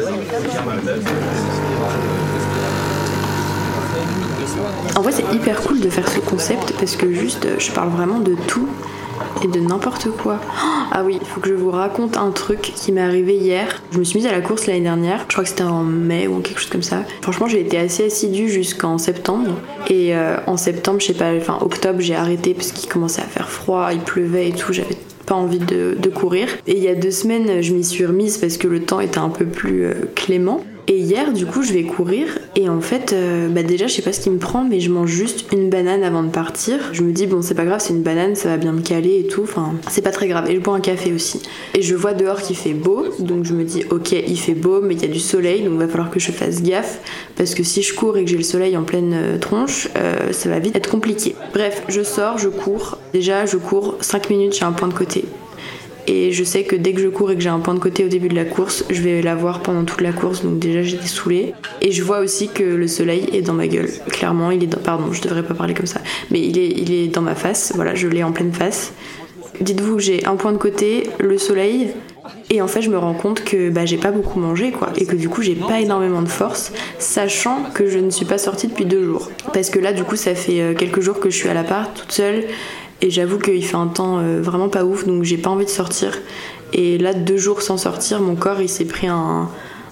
En 4.95 5.01
vrai, 5.01 5.11
c'est 5.11 5.35
hyper 5.35 5.61
cool 5.61 5.79
de 5.79 5.89
faire 5.89 6.07
ce 6.07 6.19
concept 6.19 6.73
parce 6.79 6.95
que 6.95 7.11
juste, 7.11 7.47
je 7.59 7.71
parle 7.71 7.89
vraiment 7.89 8.19
de 8.19 8.35
tout 8.47 8.67
et 9.43 9.47
de 9.47 9.59
n'importe 9.59 10.09
quoi. 10.11 10.39
Ah 10.91 11.03
oui, 11.03 11.17
il 11.19 11.27
faut 11.27 11.39
que 11.39 11.49
je 11.49 11.53
vous 11.53 11.71
raconte 11.71 12.17
un 12.17 12.31
truc 12.31 12.61
qui 12.61 12.91
m'est 12.91 13.01
arrivé 13.01 13.35
hier. 13.35 13.81
Je 13.91 13.99
me 13.99 14.03
suis 14.03 14.19
mise 14.19 14.27
à 14.27 14.31
la 14.31 14.41
course 14.41 14.67
l'année 14.67 14.81
dernière, 14.81 15.25
je 15.27 15.33
crois 15.33 15.43
que 15.43 15.49
c'était 15.49 15.63
en 15.63 15.83
mai 15.83 16.27
ou 16.27 16.39
quelque 16.39 16.59
chose 16.59 16.69
comme 16.69 16.83
ça. 16.83 17.03
Franchement, 17.21 17.47
j'ai 17.47 17.61
été 17.61 17.77
assez 17.77 18.05
assidue 18.05 18.49
jusqu'en 18.49 18.97
septembre. 18.97 19.51
Et 19.89 20.15
euh, 20.15 20.37
en 20.47 20.57
septembre, 20.57 20.99
je 20.99 21.07
sais 21.07 21.13
pas, 21.13 21.33
enfin 21.35 21.57
octobre, 21.61 21.99
j'ai 21.99 22.15
arrêté 22.15 22.53
parce 22.53 22.71
qu'il 22.71 22.89
commençait 22.89 23.21
à 23.21 23.25
faire 23.25 23.49
froid, 23.49 23.89
il 23.91 23.99
pleuvait 23.99 24.49
et 24.49 24.53
tout. 24.53 24.73
J'avais 24.73 24.97
pas 25.25 25.35
envie 25.35 25.59
de, 25.59 25.95
courir. 26.13 26.47
Et 26.67 26.77
il 26.77 26.83
y 26.83 26.87
a 26.87 26.95
deux 26.95 27.11
semaines, 27.11 27.61
je 27.61 27.73
m'y 27.73 27.83
suis 27.83 28.05
remise 28.05 28.37
parce 28.37 28.57
que 28.57 28.67
le 28.67 28.81
temps 28.81 28.99
était 28.99 29.17
un 29.17 29.29
peu 29.29 29.45
plus 29.45 29.85
euh, 29.85 29.93
clément. 30.15 30.63
Et 30.87 30.97
hier, 30.97 31.33
du 31.33 31.45
coup, 31.45 31.63
je 31.63 31.73
vais 31.73 31.83
courir 31.83 32.27
et 32.55 32.69
en 32.69 32.81
fait, 32.81 33.13
euh, 33.13 33.49
bah 33.49 33.63
déjà, 33.63 33.87
je 33.87 33.93
sais 33.93 34.01
pas 34.01 34.13
ce 34.13 34.21
qui 34.21 34.29
me 34.29 34.37
prend, 34.37 34.63
mais 34.63 34.79
je 34.79 34.89
mange 34.89 35.09
juste 35.09 35.51
une 35.51 35.69
banane 35.69 36.03
avant 36.03 36.23
de 36.23 36.29
partir. 36.29 36.79
Je 36.93 37.01
me 37.03 37.11
dis, 37.11 37.27
bon, 37.27 37.41
c'est 37.41 37.53
pas 37.53 37.65
grave, 37.65 37.81
c'est 37.81 37.93
une 37.93 38.01
banane, 38.01 38.35
ça 38.35 38.49
va 38.49 38.57
bien 38.57 38.71
me 38.71 38.81
caler 38.81 39.19
et 39.19 39.27
tout. 39.27 39.43
Enfin, 39.43 39.73
c'est 39.89 40.01
pas 40.01 40.11
très 40.11 40.27
grave. 40.27 40.49
Et 40.49 40.55
je 40.55 40.59
bois 40.61 40.75
un 40.75 40.79
café 40.79 41.11
aussi. 41.11 41.41
Et 41.73 41.81
je 41.81 41.95
vois 41.95 42.13
dehors 42.13 42.41
qu'il 42.41 42.55
fait 42.55 42.73
beau, 42.73 43.07
donc 43.19 43.43
je 43.43 43.53
me 43.53 43.63
dis, 43.63 43.83
ok, 43.89 44.13
il 44.13 44.39
fait 44.39 44.53
beau, 44.53 44.81
mais 44.81 44.93
il 44.93 45.01
y 45.01 45.05
a 45.05 45.09
du 45.09 45.19
soleil, 45.19 45.63
donc 45.63 45.73
il 45.73 45.79
va 45.79 45.87
falloir 45.87 46.09
que 46.09 46.19
je 46.19 46.31
fasse 46.31 46.61
gaffe 46.61 46.99
parce 47.35 47.53
que 47.53 47.63
si 47.63 47.81
je 47.81 47.93
cours 47.93 48.17
et 48.17 48.23
que 48.23 48.29
j'ai 48.29 48.37
le 48.37 48.43
soleil 48.43 48.77
en 48.77 48.83
pleine 48.83 49.13
euh, 49.13 49.37
tronche, 49.37 49.89
euh, 49.97 50.31
ça 50.31 50.49
va 50.49 50.59
vite 50.59 50.75
être 50.75 50.89
compliqué. 50.89 51.35
Bref, 51.53 51.83
je 51.89 52.01
sors, 52.01 52.37
je 52.37 52.49
cours. 52.49 52.97
Déjà, 53.13 53.45
je 53.45 53.57
cours 53.57 53.97
5 54.01 54.29
minutes, 54.29 54.55
j'ai 54.57 54.65
un 54.65 54.71
point 54.71 54.87
de 54.87 54.93
côté. 54.93 55.25
Et 56.07 56.31
je 56.31 56.43
sais 56.43 56.63
que 56.63 56.75
dès 56.75 56.93
que 56.93 57.01
je 57.01 57.07
cours 57.07 57.31
et 57.31 57.35
que 57.35 57.41
j'ai 57.41 57.49
un 57.49 57.59
point 57.59 57.73
de 57.73 57.79
côté 57.79 58.05
au 58.05 58.07
début 58.07 58.27
de 58.27 58.35
la 58.35 58.45
course, 58.45 58.85
je 58.89 59.01
vais 59.01 59.21
l'avoir 59.21 59.61
pendant 59.61 59.83
toute 59.85 60.01
la 60.01 60.11
course. 60.11 60.43
Donc 60.43 60.59
déjà 60.59 60.83
j'étais 60.83 61.07
saoulée. 61.07 61.53
Et 61.81 61.91
je 61.91 62.03
vois 62.03 62.19
aussi 62.19 62.49
que 62.49 62.63
le 62.63 62.87
soleil 62.87 63.29
est 63.33 63.41
dans 63.41 63.53
ma 63.53 63.67
gueule. 63.67 63.89
Clairement, 64.09 64.51
il 64.51 64.63
est 64.63 64.67
dans... 64.67 64.79
Pardon, 64.79 65.11
je 65.11 65.21
devrais 65.21 65.43
pas 65.43 65.53
parler 65.53 65.73
comme 65.73 65.87
ça. 65.87 66.01
Mais 66.31 66.39
il 66.39 66.57
est, 66.57 66.69
il 66.69 66.93
est 66.93 67.07
dans 67.07 67.21
ma 67.21 67.35
face. 67.35 67.73
Voilà, 67.75 67.95
je 67.95 68.07
l'ai 68.07 68.23
en 68.23 68.31
pleine 68.31 68.53
face. 68.53 68.93
Dites-vous 69.61 69.95
que 69.95 70.01
j'ai 70.01 70.25
un 70.25 70.35
point 70.35 70.51
de 70.51 70.57
côté, 70.57 71.09
le 71.19 71.37
soleil. 71.37 71.91
Et 72.49 72.61
en 72.61 72.67
fait, 72.67 72.81
je 72.81 72.89
me 72.89 72.97
rends 72.97 73.13
compte 73.13 73.43
que 73.43 73.69
bah, 73.69 73.85
j'ai 73.85 73.97
pas 73.97 74.11
beaucoup 74.11 74.39
mangé, 74.39 74.71
quoi. 74.71 74.89
Et 74.97 75.05
que 75.05 75.15
du 75.15 75.29
coup, 75.29 75.41
j'ai 75.41 75.55
pas 75.55 75.79
énormément 75.79 76.21
de 76.21 76.27
force, 76.27 76.73
sachant 76.99 77.63
que 77.73 77.87
je 77.87 77.99
ne 77.99 78.09
suis 78.09 78.25
pas 78.25 78.37
sortie 78.37 78.67
depuis 78.67 78.85
deux 78.85 79.03
jours. 79.03 79.29
Parce 79.53 79.69
que 79.69 79.79
là, 79.79 79.93
du 79.93 80.03
coup, 80.03 80.15
ça 80.15 80.35
fait 80.35 80.61
euh, 80.61 80.73
quelques 80.73 81.01
jours 81.01 81.19
que 81.19 81.29
je 81.29 81.35
suis 81.35 81.49
à 81.49 81.53
l'appart 81.53 81.95
toute 81.95 82.11
seule 82.11 82.43
et 83.05 83.11
j'avoue 83.11 83.37
qu'il 83.37 83.63
fait 83.63 83.75
un 83.75 83.87
temps 83.87 84.17
euh, 84.17 84.41
vraiment 84.41 84.67
pas 84.67 84.83
ouf, 84.83 85.05
donc 85.05 85.23
j'ai 85.23 85.37
pas 85.37 85.51
envie 85.51 85.65
de 85.65 85.69
sortir. 85.69 86.17
Et 86.73 86.97
là, 86.97 87.13
deux 87.13 87.37
jours 87.37 87.61
sans 87.61 87.77
sortir, 87.77 88.19
mon 88.19 88.35
corps 88.35 88.61
il 88.61 88.67
s'est 88.67 88.85
pris 88.85 89.07
un, 89.07 89.47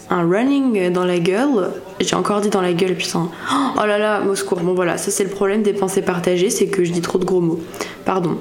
un 0.09 0.27
running 0.27 0.91
dans 0.91 1.05
la 1.05 1.19
gueule. 1.19 1.69
J'ai 1.99 2.15
encore 2.15 2.41
dit 2.41 2.49
dans 2.49 2.61
la 2.61 2.73
gueule, 2.73 2.95
putain. 2.95 3.29
Oh 3.75 3.85
là 3.85 3.97
là, 3.97 4.23
au 4.23 4.35
secours. 4.35 4.59
Bon 4.59 4.73
voilà, 4.73 4.97
ça 4.97 5.11
c'est 5.11 5.23
le 5.23 5.29
problème 5.29 5.61
des 5.61 5.73
pensées 5.73 6.01
partagées, 6.01 6.49
c'est 6.49 6.67
que 6.67 6.83
je 6.83 6.91
dis 6.91 7.01
trop 7.01 7.19
de 7.19 7.25
gros 7.25 7.41
mots. 7.41 7.59
Pardon. 8.05 8.37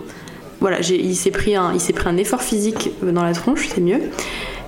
Voilà, 0.61 0.81
il 0.81 1.17
s'est 1.17 1.31
pris, 1.31 1.57
un, 1.57 1.73
pris 1.95 2.09
un 2.09 2.17
effort 2.17 2.43
physique 2.43 2.93
dans 3.02 3.25
la 3.25 3.33
tronche, 3.33 3.69
c'est 3.75 3.81
mieux. 3.81 4.00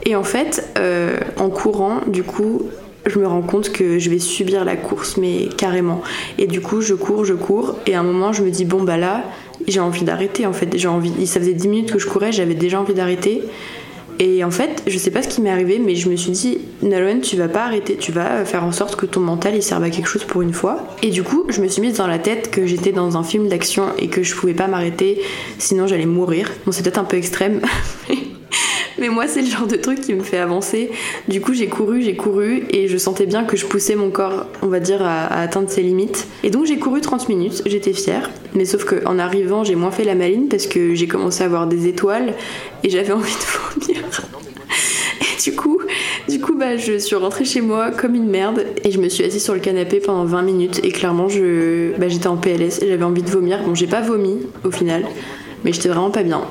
Et 0.05 0.17
en 0.17 0.25
fait, 0.25 0.69
euh, 0.77 1.19
en 1.39 1.49
courant, 1.49 2.01
du 2.09 2.25
coup, 2.25 2.63
je 3.07 3.19
me 3.19 3.27
rends 3.27 3.43
compte 3.43 3.71
que 3.71 3.99
je 3.99 4.11
vais 4.11 4.19
subir 4.19 4.65
la 4.65 4.77
course, 4.77 5.17
mais 5.17 5.49
carrément. 5.57 6.03
Et 6.39 6.47
du 6.47 6.61
coup, 6.61 6.81
je 6.81 6.95
cours, 6.95 7.25
je 7.25 7.35
cours, 7.35 7.77
et 7.87 7.95
à 7.95 8.01
un 8.01 8.03
moment, 8.03 8.33
je 8.33 8.43
me 8.43 8.51
dis, 8.51 8.65
bon, 8.65 8.83
bah 8.83 8.97
là, 8.97 9.23
j'ai 9.67 9.81
envie 9.81 10.05
d'arrêter, 10.05 10.47
en 10.47 10.53
fait. 10.53 10.77
J'ai 10.77 10.89
envie... 10.89 11.27
Ça 11.27 11.41
faisait 11.41 11.55
10 11.55 11.69
minutes 11.69 11.93
que 11.93 11.99
je 11.99 12.07
courais, 12.07 12.33
j'avais 12.33 12.55
déjà 12.55 12.81
envie 12.81 12.95
d'arrêter. 12.95 13.43
Et 14.21 14.45
en 14.45 14.51
fait, 14.51 14.83
je 14.87 14.97
sais 14.97 15.11
pas 15.11 15.23
ce 15.23 15.29
qui 15.29 15.41
m'est 15.41 15.51
arrivé, 15.51 15.81
mais 15.81 15.97
je 15.97 16.09
me 16.09 16.17
suis 16.17 16.31
dit, 16.31 16.59
Nalouen, 16.83 17.21
tu 17.21 17.37
vas 17.37 17.49
pas 17.49 17.65
arrêter, 17.65 17.97
tu 17.97 18.13
vas 18.13 18.45
faire 18.45 18.63
en 18.65 18.71
sorte 18.71 18.97
que 18.97 19.07
ton 19.07 19.21
mental 19.21 19.57
il 19.57 19.63
serve 19.63 19.83
à 19.83 19.91
quelque 19.91 20.07
chose 20.07 20.25
pour 20.25 20.43
une 20.43 20.53
fois. 20.53 20.87
Et 21.03 21.11
du 21.11 21.23
coup, 21.25 21.45
je 21.49 21.61
me 21.61 21.67
suis 21.67 21.83
mise 21.83 21.97
dans 21.97 22.07
la 22.07 22.19
tête 22.19 22.51
que 22.51 22.65
j'étais 22.67 22.93
dans 22.93 23.17
un 23.17 23.25
film 23.25 23.49
d'action 23.49 23.87
et 23.99 24.09
que 24.09 24.23
je 24.23 24.35
pouvais 24.35 24.55
pas 24.55 24.69
m'arrêter, 24.69 25.21
sinon 25.59 25.87
j'allais 25.87 26.07
mourir. 26.07 26.49
Bon, 26.65 26.71
c'est 26.73 26.83
peut-être 26.83 26.99
un 26.99 27.05
peu 27.05 27.17
extrême, 27.17 27.61
Mais 28.99 29.09
moi, 29.09 29.27
c'est 29.27 29.43
le 29.43 29.49
genre 29.49 29.67
de 29.67 29.77
truc 29.77 30.01
qui 30.01 30.15
me 30.15 30.23
fait 30.23 30.39
avancer. 30.39 30.91
Du 31.29 31.41
coup, 31.41 31.55
j'ai 31.55 31.67
couru, 31.67 32.03
j'ai 32.03 32.17
couru 32.17 32.65
et 32.71 32.89
je 32.89 32.97
sentais 32.97 33.27
bien 33.27 33.45
que 33.45 33.57
je 33.57 33.67
poussais 33.67 33.97
mon 33.97 34.11
corps, 34.11 34.47
on 34.63 34.69
va 34.69 34.81
dire, 34.81 35.03
à, 35.03 35.27
atteindre 35.27 35.69
ses 35.69 35.83
limites. 35.83 36.27
Et 36.43 36.51
donc, 36.51 36.67
j'ai 36.67 36.79
couru 36.79 37.01
30 37.01 37.29
minutes, 37.29 37.63
j'étais 37.67 37.93
fière. 37.93 38.31
Mais 38.55 38.65
sauf 38.65 38.85
qu'en 38.85 39.19
arrivant, 39.19 39.65
j'ai 39.65 39.75
moins 39.75 39.91
fait 39.91 40.05
la 40.05 40.15
maline 40.15 40.49
parce 40.49 40.67
que 40.67 40.95
j'ai 40.95 41.09
commencé 41.09 41.43
à 41.43 41.47
avoir 41.47 41.67
des 41.67 41.89
étoiles 41.89 42.35
et 42.83 42.91
j'avais 42.91 43.13
envie 43.13 43.33
de 43.33 43.87
vomir. 43.89 44.05
Et 45.21 45.51
du 45.51 45.57
coup, 45.57 45.81
du 46.29 46.41
coup 46.41 46.55
bah, 46.55 46.77
je 46.77 46.99
suis 46.99 47.17
rentrée 47.17 47.45
chez 47.45 47.61
moi 47.61 47.91
comme 47.91 48.15
une 48.15 48.29
merde 48.29 48.65
et 48.85 48.91
je 48.91 49.01
me 49.01 49.09
suis 49.09 49.25
assise 49.25 49.43
sur 49.43 49.55
le 49.55 49.61
canapé 49.61 50.01
pendant 50.01 50.25
20 50.25 50.43
minutes 50.43 50.81
et 50.85 50.91
clairement, 50.91 51.29
je, 51.29 51.97
bah, 51.99 52.09
j'étais 52.09 52.29
en 52.29 52.37
PLS 52.37 52.83
et 52.83 52.89
j'avais 52.89 53.05
envie 53.05 53.23
de 53.23 53.31
vomir. 53.31 53.63
Bon, 53.65 53.75
j'ai 53.75 53.87
pas 53.87 54.01
vomi 54.01 54.39
au 54.65 54.71
final, 54.71 55.05
mais 55.65 55.73
j'étais 55.73 55.89
vraiment 55.89 56.11
pas 56.11 56.23
bien. 56.23 56.43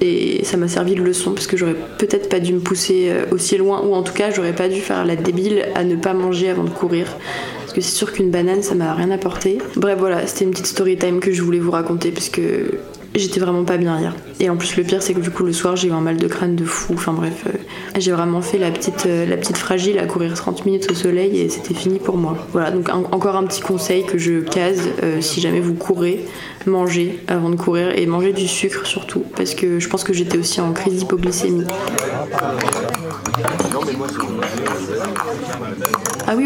Et 0.00 0.44
ça 0.44 0.56
m'a 0.56 0.68
servi 0.68 0.94
de 0.94 1.02
leçon 1.02 1.32
parce 1.32 1.46
que 1.46 1.56
j'aurais 1.56 1.74
peut-être 1.98 2.28
pas 2.28 2.38
dû 2.38 2.52
me 2.52 2.60
pousser 2.60 3.08
euh, 3.10 3.24
aussi 3.32 3.56
loin, 3.56 3.82
ou 3.82 3.94
en 3.94 4.02
tout 4.02 4.12
cas 4.12 4.30
j'aurais 4.30 4.54
pas 4.54 4.68
dû 4.68 4.80
faire 4.80 5.04
la 5.04 5.16
débile 5.16 5.64
à 5.74 5.82
ne 5.82 5.96
pas 5.96 6.14
manger 6.14 6.50
avant 6.50 6.64
de 6.64 6.70
courir. 6.70 7.16
Parce 7.60 7.72
que 7.72 7.80
c'est 7.80 7.96
sûr 7.96 8.12
qu'une 8.12 8.30
banane 8.30 8.62
ça 8.62 8.74
m'a 8.74 8.94
rien 8.94 9.10
apporté. 9.10 9.58
Bref 9.76 9.98
voilà, 9.98 10.26
c'était 10.26 10.44
une 10.44 10.52
petite 10.52 10.66
story 10.66 10.96
time 10.96 11.20
que 11.20 11.32
je 11.32 11.42
voulais 11.42 11.58
vous 11.58 11.72
raconter 11.72 12.12
parce 12.12 12.28
que 12.28 12.78
j'étais 13.18 13.40
vraiment 13.40 13.64
pas 13.64 13.76
bien 13.76 13.98
hier. 13.98 14.14
Et 14.40 14.50
en 14.50 14.56
plus 14.56 14.76
le 14.76 14.84
pire 14.84 15.02
c'est 15.02 15.14
que 15.14 15.20
du 15.20 15.30
coup 15.30 15.44
le 15.44 15.52
soir 15.52 15.76
j'ai 15.76 15.88
eu 15.88 15.92
un 15.92 16.00
mal 16.00 16.16
de 16.16 16.26
crâne 16.26 16.56
de 16.56 16.64
fou. 16.64 16.94
Enfin 16.94 17.12
bref, 17.12 17.44
euh, 17.46 17.52
j'ai 17.98 18.12
vraiment 18.12 18.40
fait 18.42 18.58
la 18.58 18.70
petite, 18.70 19.06
euh, 19.06 19.26
la 19.26 19.36
petite 19.36 19.56
fragile 19.56 19.98
à 19.98 20.06
courir 20.06 20.34
30 20.34 20.66
minutes 20.66 20.90
au 20.90 20.94
soleil 20.94 21.40
et 21.40 21.48
c'était 21.48 21.74
fini 21.74 21.98
pour 21.98 22.16
moi. 22.16 22.36
Voilà, 22.52 22.70
donc 22.70 22.88
encore 22.90 23.36
un 23.36 23.44
petit 23.44 23.60
conseil 23.60 24.04
que 24.04 24.18
je 24.18 24.40
case 24.40 24.88
si 25.20 25.40
jamais 25.40 25.60
vous 25.60 25.74
courez 25.74 26.24
manger 26.66 27.20
avant 27.28 27.50
de 27.50 27.56
courir 27.56 27.96
et 27.96 28.06
manger 28.06 28.32
du 28.32 28.46
sucre 28.46 28.86
surtout 28.86 29.24
parce 29.36 29.54
que 29.54 29.80
je 29.80 29.88
pense 29.88 30.04
que 30.04 30.12
j'étais 30.12 30.38
aussi 30.38 30.60
en 30.60 30.72
crise 30.72 30.94
d'hypoglycémie. 30.94 31.64
Ah 32.32 32.54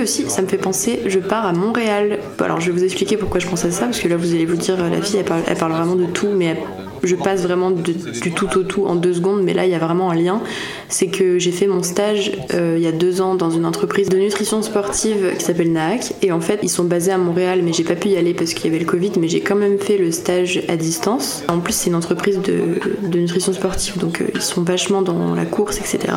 aussi, 0.03 0.29
ça 0.29 0.43
me 0.43 0.47
fait 0.47 0.59
penser, 0.59 1.01
je 1.07 1.19
pars 1.19 1.47
à 1.47 1.53
Montréal. 1.53 2.19
Alors 2.41 2.61
je 2.61 2.71
vais 2.71 2.79
vous 2.79 2.85
expliquer 2.85 3.17
pourquoi 3.17 3.41
je 3.41 3.47
pense 3.47 3.65
à 3.65 3.71
ça 3.71 3.87
parce 3.87 4.01
que 4.01 4.09
là 4.09 4.17
vous 4.17 4.33
allez 4.33 4.47
vous 4.47 4.57
dire 4.57 4.77
la 4.77 5.01
fille 5.01 5.19
elle 5.19 5.25
parle, 5.25 5.43
elle 5.47 5.57
parle 5.57 5.73
vraiment 5.73 5.97
de 5.97 6.07
tout 6.07 6.31
mais 6.35 6.57
je 7.03 7.17
passe 7.17 7.43
vraiment 7.43 7.71
du 7.71 8.33
tout 8.35 8.59
au 8.59 8.63
tout 8.63 8.87
en 8.87 8.95
deux 8.95 9.15
secondes, 9.15 9.43
mais 9.43 9.55
là 9.55 9.65
il 9.65 9.71
y 9.71 9.75
a 9.75 9.79
vraiment 9.79 10.11
un 10.11 10.15
lien. 10.15 10.41
C'est 10.89 11.09
que 11.09 11.39
j'ai 11.39 11.53
fait 11.53 11.67
mon 11.67 11.83
stage 11.83 12.33
euh, 12.55 12.75
il 12.77 12.83
y 12.83 12.87
a 12.87 12.93
deux 12.93 13.21
ans 13.21 13.35
dans 13.35 13.51
une 13.51 13.67
entreprise 13.67 14.09
de 14.09 14.17
nutrition 14.19 14.63
sportive 14.63 15.35
qui 15.37 15.45
s'appelle 15.45 15.73
NAAC. 15.73 16.15
Et 16.23 16.33
en 16.33 16.41
fait, 16.41 16.61
ils 16.63 16.71
sont 16.71 16.85
basés 16.85 17.13
à 17.13 17.19
Montréal, 17.19 17.61
mais 17.63 17.73
j'ai 17.73 17.85
pas 17.85 17.97
pu 17.97 18.09
y 18.09 18.17
aller 18.17 18.35
parce 18.35 18.55
qu'il 18.55 18.67
y 18.67 18.69
avait 18.69 18.83
le 18.83 18.89
Covid, 18.89 19.13
mais 19.21 19.29
j'ai 19.29 19.41
quand 19.41 19.57
même 19.57 19.79
fait 19.79 19.99
le 19.99 20.13
stage 20.13 20.63
à 20.69 20.77
distance. 20.77 21.45
En 21.49 21.59
plus, 21.59 21.73
c'est 21.73 21.91
une 21.91 21.97
entreprise 21.97 22.41
de, 22.41 23.19
nutrition 23.19 23.53
sportive, 23.53 23.99
donc 23.99 24.21
euh, 24.21 24.27
ils 24.35 24.43
sont 24.43 24.63
vachement 24.63 25.03
dans 25.03 25.35
la 25.35 25.45
course, 25.45 25.79
etc. 25.79 26.13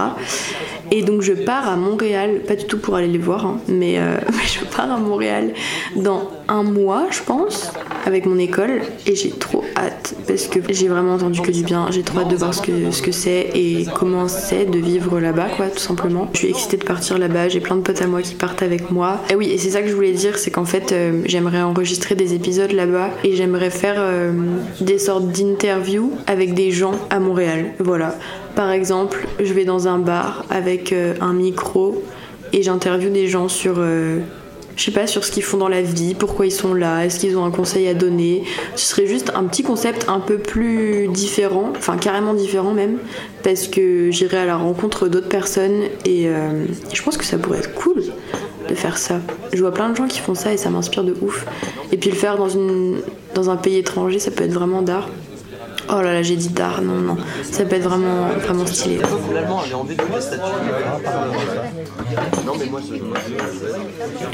Et 0.91 1.01
donc 1.01 1.21
je 1.21 1.33
pars 1.33 1.67
à 1.67 1.75
Montréal, 1.75 2.41
pas 2.47 2.55
du 2.55 2.65
tout 2.65 2.79
pour 2.79 2.95
aller 2.95 3.07
les 3.07 3.17
voir, 3.17 3.45
hein, 3.45 3.59
mais, 3.67 3.99
euh, 3.99 4.17
mais, 4.31 4.43
je 4.47 4.65
pars 4.65 4.91
à 4.91 4.97
Montréal 4.97 5.53
dans 5.95 6.31
un 6.47 6.63
mois, 6.63 7.07
je 7.11 7.21
pense, 7.21 7.71
avec 8.05 8.25
mon 8.25 8.37
école, 8.37 8.81
et 9.05 9.15
j'ai 9.15 9.31
trop 9.31 9.63
hâte 9.75 10.15
parce 10.27 10.47
que 10.47 10.59
j'ai 10.69 10.87
vraiment 10.87 11.15
entendu 11.15 11.41
que 11.41 11.51
du 11.51 11.63
bien. 11.63 11.87
J'ai 11.91 12.03
trop 12.03 12.19
hâte 12.19 12.29
de 12.29 12.35
voir 12.35 12.53
ce 12.53 12.61
que 12.61 12.91
ce 12.91 13.01
que 13.01 13.11
c'est 13.11 13.49
et 13.53 13.85
comment 13.95 14.27
c'est 14.27 14.65
de 14.65 14.77
vivre 14.77 15.19
là-bas, 15.19 15.47
quoi, 15.55 15.67
tout 15.67 15.79
simplement. 15.79 16.29
Je 16.33 16.39
suis 16.39 16.49
excitée 16.49 16.77
de 16.77 16.85
partir 16.85 17.17
là-bas. 17.17 17.49
J'ai 17.49 17.59
plein 17.59 17.75
de 17.75 17.81
potes 17.81 18.01
à 18.01 18.07
moi 18.07 18.21
qui 18.21 18.35
partent 18.35 18.61
avec 18.61 18.91
moi. 18.91 19.21
Et 19.29 19.35
oui, 19.35 19.49
et 19.51 19.57
c'est 19.57 19.71
ça 19.71 19.81
que 19.81 19.87
je 19.87 19.95
voulais 19.95 20.13
dire, 20.13 20.37
c'est 20.37 20.51
qu'en 20.51 20.65
fait, 20.65 20.91
euh, 20.91 21.21
j'aimerais 21.25 21.61
enregistrer 21.61 22.15
des 22.15 22.33
épisodes 22.33 22.71
là-bas 22.71 23.09
et 23.23 23.35
j'aimerais 23.35 23.69
faire 23.69 23.95
euh, 23.97 24.31
des 24.81 24.99
sortes 24.99 25.27
d'interviews 25.31 26.13
avec 26.27 26.53
des 26.53 26.71
gens 26.71 26.93
à 27.09 27.19
Montréal. 27.19 27.73
Voilà. 27.79 28.15
Par 28.55 28.71
exemple, 28.71 29.27
je 29.43 29.53
vais 29.53 29.65
dans 29.65 29.87
un 29.87 29.99
bar 29.99 30.45
avec 30.49 30.93
euh, 30.93 31.13
un 31.21 31.33
micro 31.33 32.03
et 32.53 32.63
j'interviewe 32.63 33.11
des 33.11 33.27
gens 33.27 33.49
sur, 33.49 33.75
je 34.75 34.83
sais 34.83 34.91
pas, 34.91 35.07
sur 35.07 35.23
ce 35.23 35.31
qu'ils 35.31 35.43
font 35.43 35.57
dans 35.57 35.67
la 35.67 35.81
vie, 35.81 36.15
pourquoi 36.15 36.45
ils 36.45 36.51
sont 36.51 36.73
là, 36.73 37.05
est-ce 37.05 37.19
qu'ils 37.19 37.37
ont 37.37 37.45
un 37.45 37.51
conseil 37.51 37.87
à 37.87 37.93
donner. 37.93 38.43
Ce 38.75 38.85
serait 38.87 39.07
juste 39.07 39.31
un 39.35 39.45
petit 39.45 39.63
concept 39.63 40.05
un 40.07 40.19
peu 40.19 40.37
plus 40.37 41.07
différent, 41.07 41.71
enfin 41.75 41.97
carrément 41.97 42.33
différent 42.33 42.73
même, 42.73 42.97
parce 43.43 43.67
que 43.67 44.11
j'irai 44.11 44.37
à 44.37 44.45
la 44.45 44.57
rencontre 44.57 45.07
d'autres 45.07 45.29
personnes 45.29 45.83
et 46.05 46.27
euh, 46.27 46.65
je 46.93 47.01
pense 47.03 47.17
que 47.17 47.25
ça 47.25 47.37
pourrait 47.37 47.59
être 47.59 47.73
cool 47.73 48.03
de 48.69 48.75
faire 48.75 48.97
ça. 48.97 49.19
Je 49.53 49.61
vois 49.61 49.73
plein 49.73 49.89
de 49.89 49.95
gens 49.95 50.07
qui 50.07 50.19
font 50.19 50.35
ça 50.35 50.53
et 50.53 50.57
ça 50.57 50.69
m'inspire 50.69 51.03
de 51.03 51.15
ouf. 51.21 51.45
Et 51.91 51.97
puis 51.97 52.09
le 52.09 52.15
faire 52.15 52.37
dans, 52.37 52.49
une, 52.49 52.97
dans 53.33 53.49
un 53.49 53.57
pays 53.57 53.77
étranger, 53.77 54.19
ça 54.19 54.31
peut 54.31 54.43
être 54.43 54.53
vraiment 54.53 54.81
d'art. 54.81 55.09
Oh 55.89 56.01
là 56.01 56.13
là, 56.13 56.21
j'ai 56.23 56.35
dit 56.35 56.49
d'art, 56.49 56.81
non, 56.81 56.95
non. 56.95 57.17
Ça 57.43 57.63
peut 57.65 57.75
être 57.75 57.87
vraiment, 57.87 58.27
vraiment 58.41 58.65
stylé. 58.65 58.99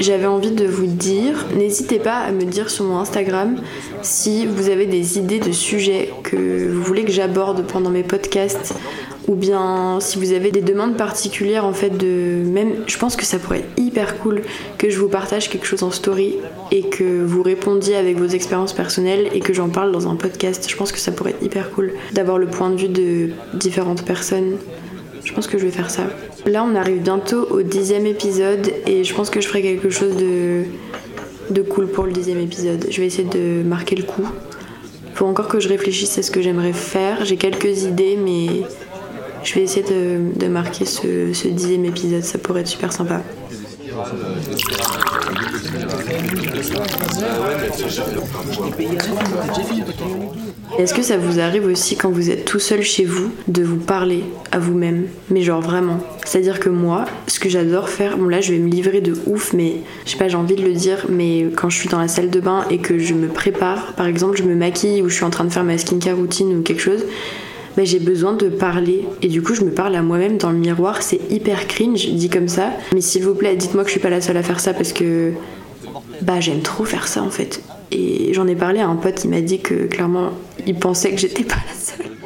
J'avais 0.00 0.26
envie 0.26 0.50
de 0.52 0.66
vous 0.66 0.86
dire, 0.86 1.46
n'hésitez 1.54 1.98
pas 1.98 2.18
à 2.18 2.30
me 2.32 2.44
dire 2.44 2.70
sur 2.70 2.84
mon 2.84 2.98
Instagram 2.98 3.56
si 4.02 4.46
vous 4.46 4.68
avez 4.68 4.86
des 4.86 5.18
idées 5.18 5.40
de 5.40 5.52
sujets 5.52 6.12
que 6.22 6.72
vous 6.72 6.82
voulez 6.82 7.04
que 7.04 7.12
j'aborde 7.12 7.66
pendant 7.66 7.90
mes 7.90 8.02
podcasts 8.02 8.74
ou 9.28 9.34
bien 9.34 9.98
si 10.00 10.18
vous 10.18 10.32
avez 10.32 10.50
des 10.50 10.62
demandes 10.62 10.96
particulières 10.96 11.64
en 11.64 11.72
fait 11.72 11.90
de 11.90 12.42
même 12.44 12.84
je 12.86 12.98
pense 12.98 13.16
que 13.16 13.24
ça 13.24 13.38
pourrait 13.38 13.60
être 13.60 13.80
hyper 13.80 14.18
cool 14.18 14.42
que 14.78 14.90
je 14.90 14.98
vous 14.98 15.08
partage 15.08 15.48
quelque 15.48 15.66
chose 15.66 15.82
en 15.82 15.90
story 15.90 16.36
et 16.70 16.82
que 16.82 17.22
vous 17.22 17.42
répondiez 17.42 17.96
avec 17.96 18.18
vos 18.18 18.26
expériences 18.26 18.72
personnelles 18.72 19.28
et 19.32 19.40
que 19.40 19.52
j'en 19.52 19.68
parle 19.68 19.92
dans 19.92 20.08
un 20.08 20.16
podcast. 20.16 20.66
Je 20.68 20.76
pense 20.76 20.92
que 20.92 20.98
ça 20.98 21.12
pourrait 21.12 21.30
être 21.30 21.42
hyper 21.42 21.70
cool 21.70 21.92
d'avoir 22.12 22.38
le 22.38 22.46
point 22.46 22.70
de 22.70 22.76
vue 22.76 22.88
de 22.88 23.30
différentes 23.54 24.04
personnes. 24.04 24.56
Je 25.24 25.32
pense 25.32 25.46
que 25.46 25.58
je 25.58 25.64
vais 25.64 25.70
faire 25.70 25.90
ça. 25.90 26.04
Là 26.46 26.64
on 26.64 26.74
arrive 26.74 27.02
bientôt 27.02 27.46
au 27.50 27.62
dixième 27.62 28.06
épisode 28.06 28.72
et 28.86 29.04
je 29.04 29.14
pense 29.14 29.30
que 29.30 29.40
je 29.40 29.48
ferai 29.48 29.62
quelque 29.62 29.90
chose 29.90 30.16
de 30.16 30.64
de 31.50 31.62
cool 31.62 31.86
pour 31.88 32.04
le 32.04 32.12
dixième 32.12 32.40
épisode. 32.40 32.86
Je 32.88 33.00
vais 33.00 33.06
essayer 33.06 33.28
de 33.28 33.62
marquer 33.62 33.94
le 33.94 34.04
coup. 34.04 34.26
Faut 35.14 35.26
encore 35.26 35.48
que 35.48 35.60
je 35.60 35.68
réfléchisse 35.68 36.16
à 36.18 36.22
ce 36.22 36.30
que 36.30 36.40
j'aimerais 36.40 36.72
faire. 36.72 37.24
J'ai 37.24 37.36
quelques 37.36 37.84
idées 37.84 38.16
mais 38.16 38.62
je 39.44 39.54
vais 39.54 39.62
essayer 39.62 39.84
de, 39.84 40.46
marquer 40.48 40.84
ce, 40.84 41.32
ce 41.32 41.48
dixième 41.48 41.84
épisode, 41.84 42.22
ça 42.22 42.38
pourrait 42.38 42.60
être 42.60 42.68
super 42.68 42.92
sympa. 42.92 43.22
Est-ce 50.78 50.94
que 50.94 51.02
ça 51.02 51.18
vous 51.18 51.38
arrive 51.38 51.66
aussi 51.66 51.96
quand 51.96 52.10
vous 52.10 52.30
êtes 52.30 52.44
tout 52.46 52.58
seul 52.58 52.82
chez 52.82 53.04
vous 53.04 53.30
de 53.48 53.62
vous 53.62 53.76
parler 53.76 54.24
à 54.50 54.58
vous-même 54.58 55.06
Mais 55.30 55.42
genre 55.42 55.60
vraiment? 55.60 55.98
C'est-à-dire 56.24 56.60
que 56.60 56.70
moi, 56.70 57.04
ce 57.26 57.38
que 57.38 57.48
j'adore 57.48 57.90
faire, 57.90 58.16
bon 58.16 58.28
là 58.28 58.40
je 58.40 58.52
vais 58.52 58.58
me 58.58 58.70
livrer 58.70 59.00
de 59.00 59.14
ouf, 59.26 59.52
mais 59.52 59.76
je 60.06 60.12
sais 60.12 60.16
pas, 60.16 60.28
j'ai 60.28 60.36
envie 60.36 60.56
de 60.56 60.62
le 60.62 60.72
dire, 60.72 61.06
mais 61.10 61.46
quand 61.54 61.68
je 61.68 61.78
suis 61.78 61.88
dans 61.88 61.98
la 61.98 62.08
salle 62.08 62.30
de 62.30 62.40
bain 62.40 62.64
et 62.70 62.78
que 62.78 62.98
je 62.98 63.12
me 63.12 63.28
prépare, 63.28 63.92
par 63.92 64.06
exemple, 64.06 64.38
je 64.38 64.44
me 64.44 64.54
maquille 64.54 65.02
ou 65.02 65.08
je 65.08 65.14
suis 65.14 65.24
en 65.24 65.30
train 65.30 65.44
de 65.44 65.52
faire 65.52 65.64
ma 65.64 65.76
skincare 65.76 66.16
routine 66.16 66.56
ou 66.56 66.62
quelque 66.62 66.82
chose, 66.82 67.04
j'ai 67.78 67.98
besoin 67.98 68.34
de 68.34 68.48
parler. 68.48 69.04
Et 69.22 69.28
du 69.28 69.42
coup, 69.42 69.54
je 69.54 69.64
me 69.64 69.70
parle 69.70 69.94
à 69.94 70.02
moi-même 70.02 70.38
dans 70.38 70.50
le 70.50 70.58
miroir. 70.58 71.02
C'est 71.02 71.20
hyper 71.30 71.66
cringe, 71.66 72.08
dit 72.08 72.28
comme 72.28 72.48
ça. 72.48 72.70
Mais 72.94 73.00
s'il 73.00 73.24
vous 73.24 73.34
plaît, 73.34 73.56
dites-moi 73.56 73.82
que 73.84 73.88
je 73.88 73.92
suis 73.92 74.00
pas 74.00 74.10
la 74.10 74.20
seule 74.20 74.36
à 74.36 74.42
faire 74.42 74.60
ça 74.60 74.74
parce 74.74 74.92
que 74.92 75.32
bah 76.20 76.40
j'aime 76.40 76.60
trop 76.60 76.84
faire 76.84 77.08
ça 77.08 77.22
en 77.22 77.30
fait. 77.30 77.62
Et 77.90 78.32
j'en 78.32 78.46
ai 78.46 78.54
parlé 78.54 78.80
à 78.80 78.88
un 78.88 78.96
pote, 78.96 79.24
il 79.24 79.30
m'a 79.30 79.40
dit 79.40 79.60
que 79.60 79.86
clairement, 79.86 80.30
il 80.66 80.78
pensait 80.78 81.10
que 81.10 81.18
j'étais 81.18 81.44
pas 81.44 81.56
la 81.56 81.74
seule. 81.74 82.12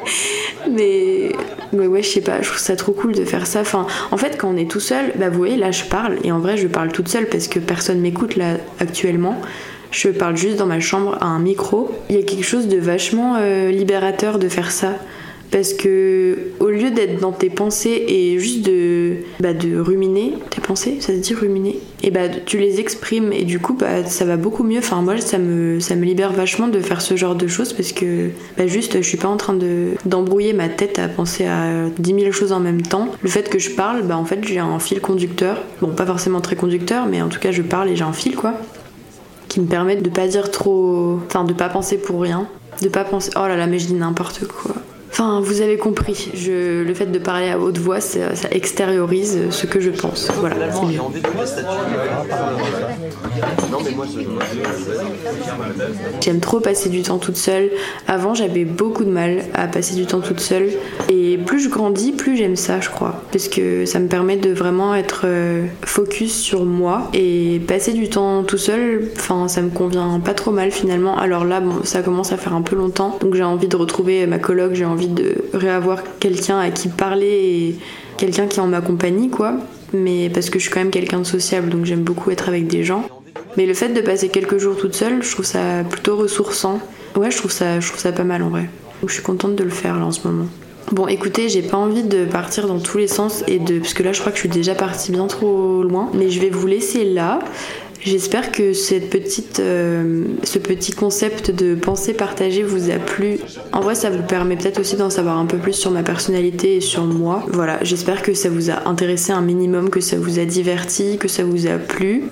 Mais, 0.69 1.31
mais 1.71 1.87
ouais, 1.87 2.03
je 2.03 2.09
sais 2.09 2.21
pas, 2.21 2.41
je 2.41 2.47
trouve 2.47 2.59
ça 2.59 2.75
trop 2.75 2.91
cool 2.91 3.13
de 3.13 3.23
faire 3.23 3.47
ça. 3.47 3.61
Enfin, 3.61 3.87
en 4.11 4.17
fait, 4.17 4.37
quand 4.37 4.49
on 4.53 4.57
est 4.57 4.69
tout 4.69 4.81
seul, 4.81 5.13
bah 5.15 5.29
vous 5.29 5.37
voyez, 5.37 5.55
là 5.55 5.71
je 5.71 5.85
parle, 5.85 6.17
et 6.25 6.31
en 6.33 6.39
vrai, 6.39 6.57
je 6.57 6.67
parle 6.67 6.91
toute 6.91 7.07
seule 7.07 7.27
parce 7.27 7.47
que 7.47 7.59
personne 7.59 8.01
m'écoute 8.01 8.35
là 8.35 8.57
actuellement. 8.81 9.39
Je 9.91 10.09
parle 10.09 10.35
juste 10.35 10.57
dans 10.57 10.65
ma 10.65 10.81
chambre 10.81 11.17
à 11.21 11.25
un 11.25 11.39
micro. 11.39 11.89
Il 12.09 12.17
y 12.17 12.19
a 12.19 12.23
quelque 12.23 12.43
chose 12.43 12.67
de 12.67 12.77
vachement 12.77 13.37
euh, 13.39 13.71
libérateur 13.71 14.39
de 14.39 14.49
faire 14.49 14.71
ça 14.71 14.95
parce 15.51 15.73
que 15.73 16.37
au 16.59 16.67
lieu 16.67 16.91
d'être 16.91 17.19
dans 17.19 17.31
tes 17.31 17.49
pensées 17.49 18.03
et 18.07 18.39
juste 18.39 18.65
de, 18.65 19.17
bah, 19.39 19.53
de 19.53 19.79
ruminer 19.79 20.33
tes 20.49 20.61
pensées, 20.61 20.97
ça 20.99 21.13
se 21.13 21.19
dit 21.19 21.33
ruminer, 21.33 21.79
et 22.03 22.11
bah 22.11 22.29
tu 22.45 22.57
les 22.57 22.79
exprimes 22.79 23.31
et 23.31 23.43
du 23.43 23.59
coup 23.59 23.73
bah 23.73 24.03
ça 24.05 24.25
va 24.25 24.37
beaucoup 24.37 24.63
mieux. 24.63 24.79
Enfin 24.79 25.01
moi 25.01 25.17
ça 25.19 25.37
me 25.37 25.79
ça 25.79 25.95
me 25.95 26.05
libère 26.05 26.33
vachement 26.33 26.67
de 26.67 26.79
faire 26.79 27.01
ce 27.01 27.15
genre 27.15 27.35
de 27.35 27.47
choses 27.47 27.73
parce 27.73 27.91
que 27.91 28.29
bah 28.57 28.67
juste 28.67 28.97
je 28.97 29.07
suis 29.07 29.17
pas 29.17 29.27
en 29.27 29.37
train 29.37 29.53
de 29.53 29.91
d'embrouiller 30.05 30.53
ma 30.53 30.69
tête 30.69 30.99
à 30.99 31.07
penser 31.07 31.45
à 31.45 31.89
10 31.97 32.19
000 32.19 32.31
choses 32.31 32.51
en 32.51 32.59
même 32.59 32.81
temps. 32.81 33.09
Le 33.21 33.29
fait 33.29 33.49
que 33.49 33.59
je 33.59 33.71
parle, 33.71 34.03
bah 34.03 34.17
en 34.17 34.25
fait 34.25 34.43
j'ai 34.43 34.59
un 34.59 34.79
fil 34.79 35.01
conducteur. 35.01 35.63
Bon 35.81 35.89
pas 35.89 36.05
forcément 36.05 36.41
très 36.41 36.55
conducteur, 36.55 37.05
mais 37.07 37.21
en 37.21 37.29
tout 37.29 37.39
cas 37.39 37.51
je 37.51 37.61
parle 37.61 37.89
et 37.89 37.95
j'ai 37.95 38.03
un 38.03 38.13
fil 38.13 38.35
quoi 38.35 38.53
qui 39.47 39.61
me 39.61 39.65
permet 39.65 39.95
de 39.95 40.09
pas 40.09 40.27
dire 40.27 40.51
trop, 40.51 41.19
enfin 41.25 41.45
de 41.45 41.53
pas 41.53 41.69
penser 41.69 41.97
pour 41.97 42.21
rien, 42.21 42.47
de 42.81 42.89
pas 42.89 43.05
penser 43.05 43.31
oh 43.35 43.47
là 43.47 43.55
là 43.55 43.65
mais 43.65 43.79
je 43.79 43.87
dis 43.87 43.93
n'importe 43.93 44.45
quoi. 44.45 44.75
Enfin, 45.19 45.41
vous 45.41 45.61
avez 45.61 45.77
compris, 45.77 46.29
je, 46.35 46.83
le 46.83 46.93
fait 46.93 47.07
de 47.07 47.17
parler 47.17 47.49
à 47.49 47.57
haute 47.57 47.79
voix, 47.79 47.99
ça, 47.99 48.35
ça 48.35 48.49
extériorise 48.51 49.49
ce 49.49 49.65
que 49.65 49.79
je 49.79 49.89
pense. 49.89 50.29
Voilà. 50.37 50.69
J'aime 56.21 56.39
trop 56.39 56.59
passer 56.59 56.89
du 56.89 57.01
temps 57.01 57.17
toute 57.17 57.35
seule. 57.35 57.71
Avant, 58.07 58.35
j'avais 58.35 58.63
beaucoup 58.63 59.05
de 59.05 59.09
mal 59.09 59.45
à 59.55 59.65
passer 59.65 59.95
du 59.95 60.05
temps 60.05 60.21
toute 60.21 60.39
seule. 60.39 60.69
Et 61.09 61.39
plus 61.39 61.61
je 61.61 61.69
grandis, 61.69 62.11
plus 62.11 62.37
j'aime 62.37 62.55
ça, 62.55 62.79
je 62.79 62.89
crois. 62.89 63.23
Parce 63.31 63.47
que 63.47 63.87
ça 63.87 63.97
me 63.97 64.07
permet 64.07 64.37
de 64.37 64.53
vraiment 64.53 64.93
être 64.93 65.21
euh, 65.23 65.65
focus 65.83 66.35
sur 66.35 66.63
moi. 66.63 67.09
Et 67.15 67.59
passer 67.67 67.93
du 67.93 68.07
temps 68.07 68.43
tout 68.43 68.59
seul, 68.59 69.09
enfin, 69.15 69.47
ça 69.47 69.63
me 69.63 69.71
convient 69.71 70.19
pas 70.19 70.35
trop 70.35 70.51
mal 70.51 70.69
finalement. 70.69 71.17
Alors 71.17 71.43
là, 71.43 71.59
bon, 71.59 71.83
ça 71.83 72.03
commence 72.03 72.31
à 72.33 72.37
faire 72.37 72.53
un 72.53 72.61
peu 72.61 72.75
longtemps. 72.75 73.17
Donc 73.19 73.33
j'ai 73.33 73.43
envie 73.43 73.67
de 73.67 73.75
retrouver 73.75 74.27
ma 74.27 74.37
coloc, 74.37 74.75
j'ai 74.75 74.85
envie 74.85 75.06
de 75.07 75.35
réavoir 75.53 76.03
quelqu'un 76.19 76.59
à 76.59 76.69
qui 76.69 76.87
parler 76.89 77.27
et 77.27 77.75
quelqu'un 78.17 78.47
qui 78.47 78.57
est 78.57 78.61
en 78.61 78.67
ma 78.67 78.81
compagnie, 78.81 79.29
quoi. 79.29 79.53
Mais 79.93 80.29
parce 80.29 80.49
que 80.49 80.59
je 80.59 80.63
suis 80.65 80.73
quand 80.73 80.81
même 80.81 80.91
quelqu'un 80.91 81.19
de 81.19 81.25
sociable, 81.25 81.69
donc 81.69 81.85
j'aime 81.85 82.03
beaucoup 82.03 82.31
être 82.31 82.49
avec 82.49 82.67
des 82.67 82.83
gens. 82.83 83.07
Mais 83.55 83.65
le 83.65 83.73
fait 83.73 83.89
de 83.89 84.01
passer 84.01 84.29
quelques 84.29 84.57
jours 84.57 84.75
toute 84.77 84.95
seule, 84.95 85.23
je 85.23 85.31
trouve 85.31 85.45
ça 85.45 85.83
plutôt 85.89 86.17
ressourçant. 86.17 86.79
Ouais, 87.15 87.31
je 87.31 87.37
trouve 87.37 87.51
ça, 87.51 87.79
je 87.79 87.87
trouve 87.87 87.99
ça 87.99 88.11
pas 88.11 88.23
mal 88.23 88.43
en 88.43 88.49
vrai. 88.49 88.69
Donc 89.01 89.09
je 89.09 89.15
suis 89.15 89.23
contente 89.23 89.55
de 89.55 89.63
le 89.63 89.69
faire 89.69 89.97
là 89.97 90.05
en 90.05 90.11
ce 90.11 90.27
moment. 90.27 90.47
Bon, 90.91 91.07
écoutez, 91.07 91.49
j'ai 91.49 91.63
pas 91.63 91.75
envie 91.75 92.03
de 92.03 92.23
partir 92.23 92.65
dans 92.67 92.79
tous 92.79 92.97
les 92.97 93.07
sens 93.07 93.43
et 93.47 93.59
de 93.59 93.79
parce 93.79 93.93
que 93.93 94.03
là, 94.03 94.13
je 94.13 94.21
crois 94.21 94.31
que 94.31 94.37
je 94.37 94.41
suis 94.41 94.49
déjà 94.49 94.73
partie 94.73 95.11
bien 95.11 95.27
trop 95.27 95.83
loin. 95.83 96.09
Mais 96.13 96.29
je 96.29 96.39
vais 96.39 96.49
vous 96.49 96.65
laisser 96.65 97.03
là. 97.03 97.39
J'espère 98.01 98.51
que 98.51 98.73
cette 98.73 99.09
petite, 99.09 99.59
euh, 99.59 100.23
ce 100.43 100.59
petit 100.59 100.91
concept 100.91 101.51
de 101.51 101.75
pensée 101.75 102.13
partagée 102.13 102.63
vous 102.63 102.89
a 102.89 102.99
plu. 102.99 103.39
En 103.73 103.81
vrai, 103.81 103.95
ça 103.95 104.09
vous 104.09 104.21
permet 104.23 104.55
peut-être 104.55 104.79
aussi 104.79 104.95
d'en 104.95 105.09
savoir 105.09 105.37
un 105.37 105.45
peu 105.45 105.57
plus 105.57 105.73
sur 105.73 105.91
ma 105.91 106.03
personnalité 106.03 106.77
et 106.77 106.81
sur 106.81 107.03
moi. 107.05 107.43
Voilà, 107.49 107.79
j'espère 107.83 108.21
que 108.21 108.33
ça 108.33 108.49
vous 108.49 108.69
a 108.69 108.87
intéressé 108.87 109.31
un 109.31 109.41
minimum, 109.41 109.89
que 109.89 109.99
ça 109.99 110.17
vous 110.17 110.39
a 110.39 110.45
diverti, 110.45 111.17
que 111.17 111.27
ça 111.27 111.43
vous 111.43 111.67
a 111.67 111.77
plu. 111.77 112.23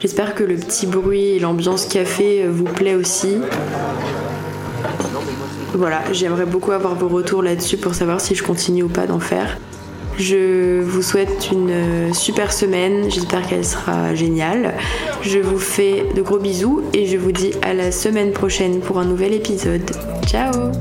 J'espère 0.00 0.34
que 0.34 0.44
le 0.44 0.56
petit 0.56 0.86
bruit 0.86 1.28
et 1.28 1.38
l'ambiance 1.38 1.86
café 1.86 2.46
vous 2.46 2.64
plaît 2.64 2.94
aussi. 2.94 3.38
Voilà, 5.74 6.02
j'aimerais 6.12 6.46
beaucoup 6.46 6.72
avoir 6.72 6.94
vos 6.94 7.08
retours 7.08 7.42
là-dessus 7.42 7.78
pour 7.78 7.94
savoir 7.94 8.20
si 8.20 8.34
je 8.34 8.42
continue 8.42 8.82
ou 8.82 8.88
pas 8.88 9.06
d'en 9.06 9.20
faire. 9.20 9.58
Je 10.18 10.80
vous 10.80 11.02
souhaite 11.02 11.50
une 11.52 11.70
euh, 11.70 12.12
super 12.12 12.52
semaine, 12.52 13.10
j'espère 13.10 13.46
qu'elle 13.46 13.64
sera 13.64 14.14
géniale. 14.14 14.74
Je 15.22 15.38
vous 15.38 15.58
fais 15.58 16.04
de 16.14 16.22
gros 16.22 16.38
bisous 16.38 16.82
et 16.94 17.06
je 17.06 17.18
vous 17.18 17.32
dis 17.32 17.52
à 17.62 17.74
la 17.74 17.92
semaine 17.92 18.32
prochaine 18.32 18.80
pour 18.80 18.98
un 18.98 19.04
nouvel 19.04 19.34
épisode. 19.34 19.90
Ciao 20.26 20.72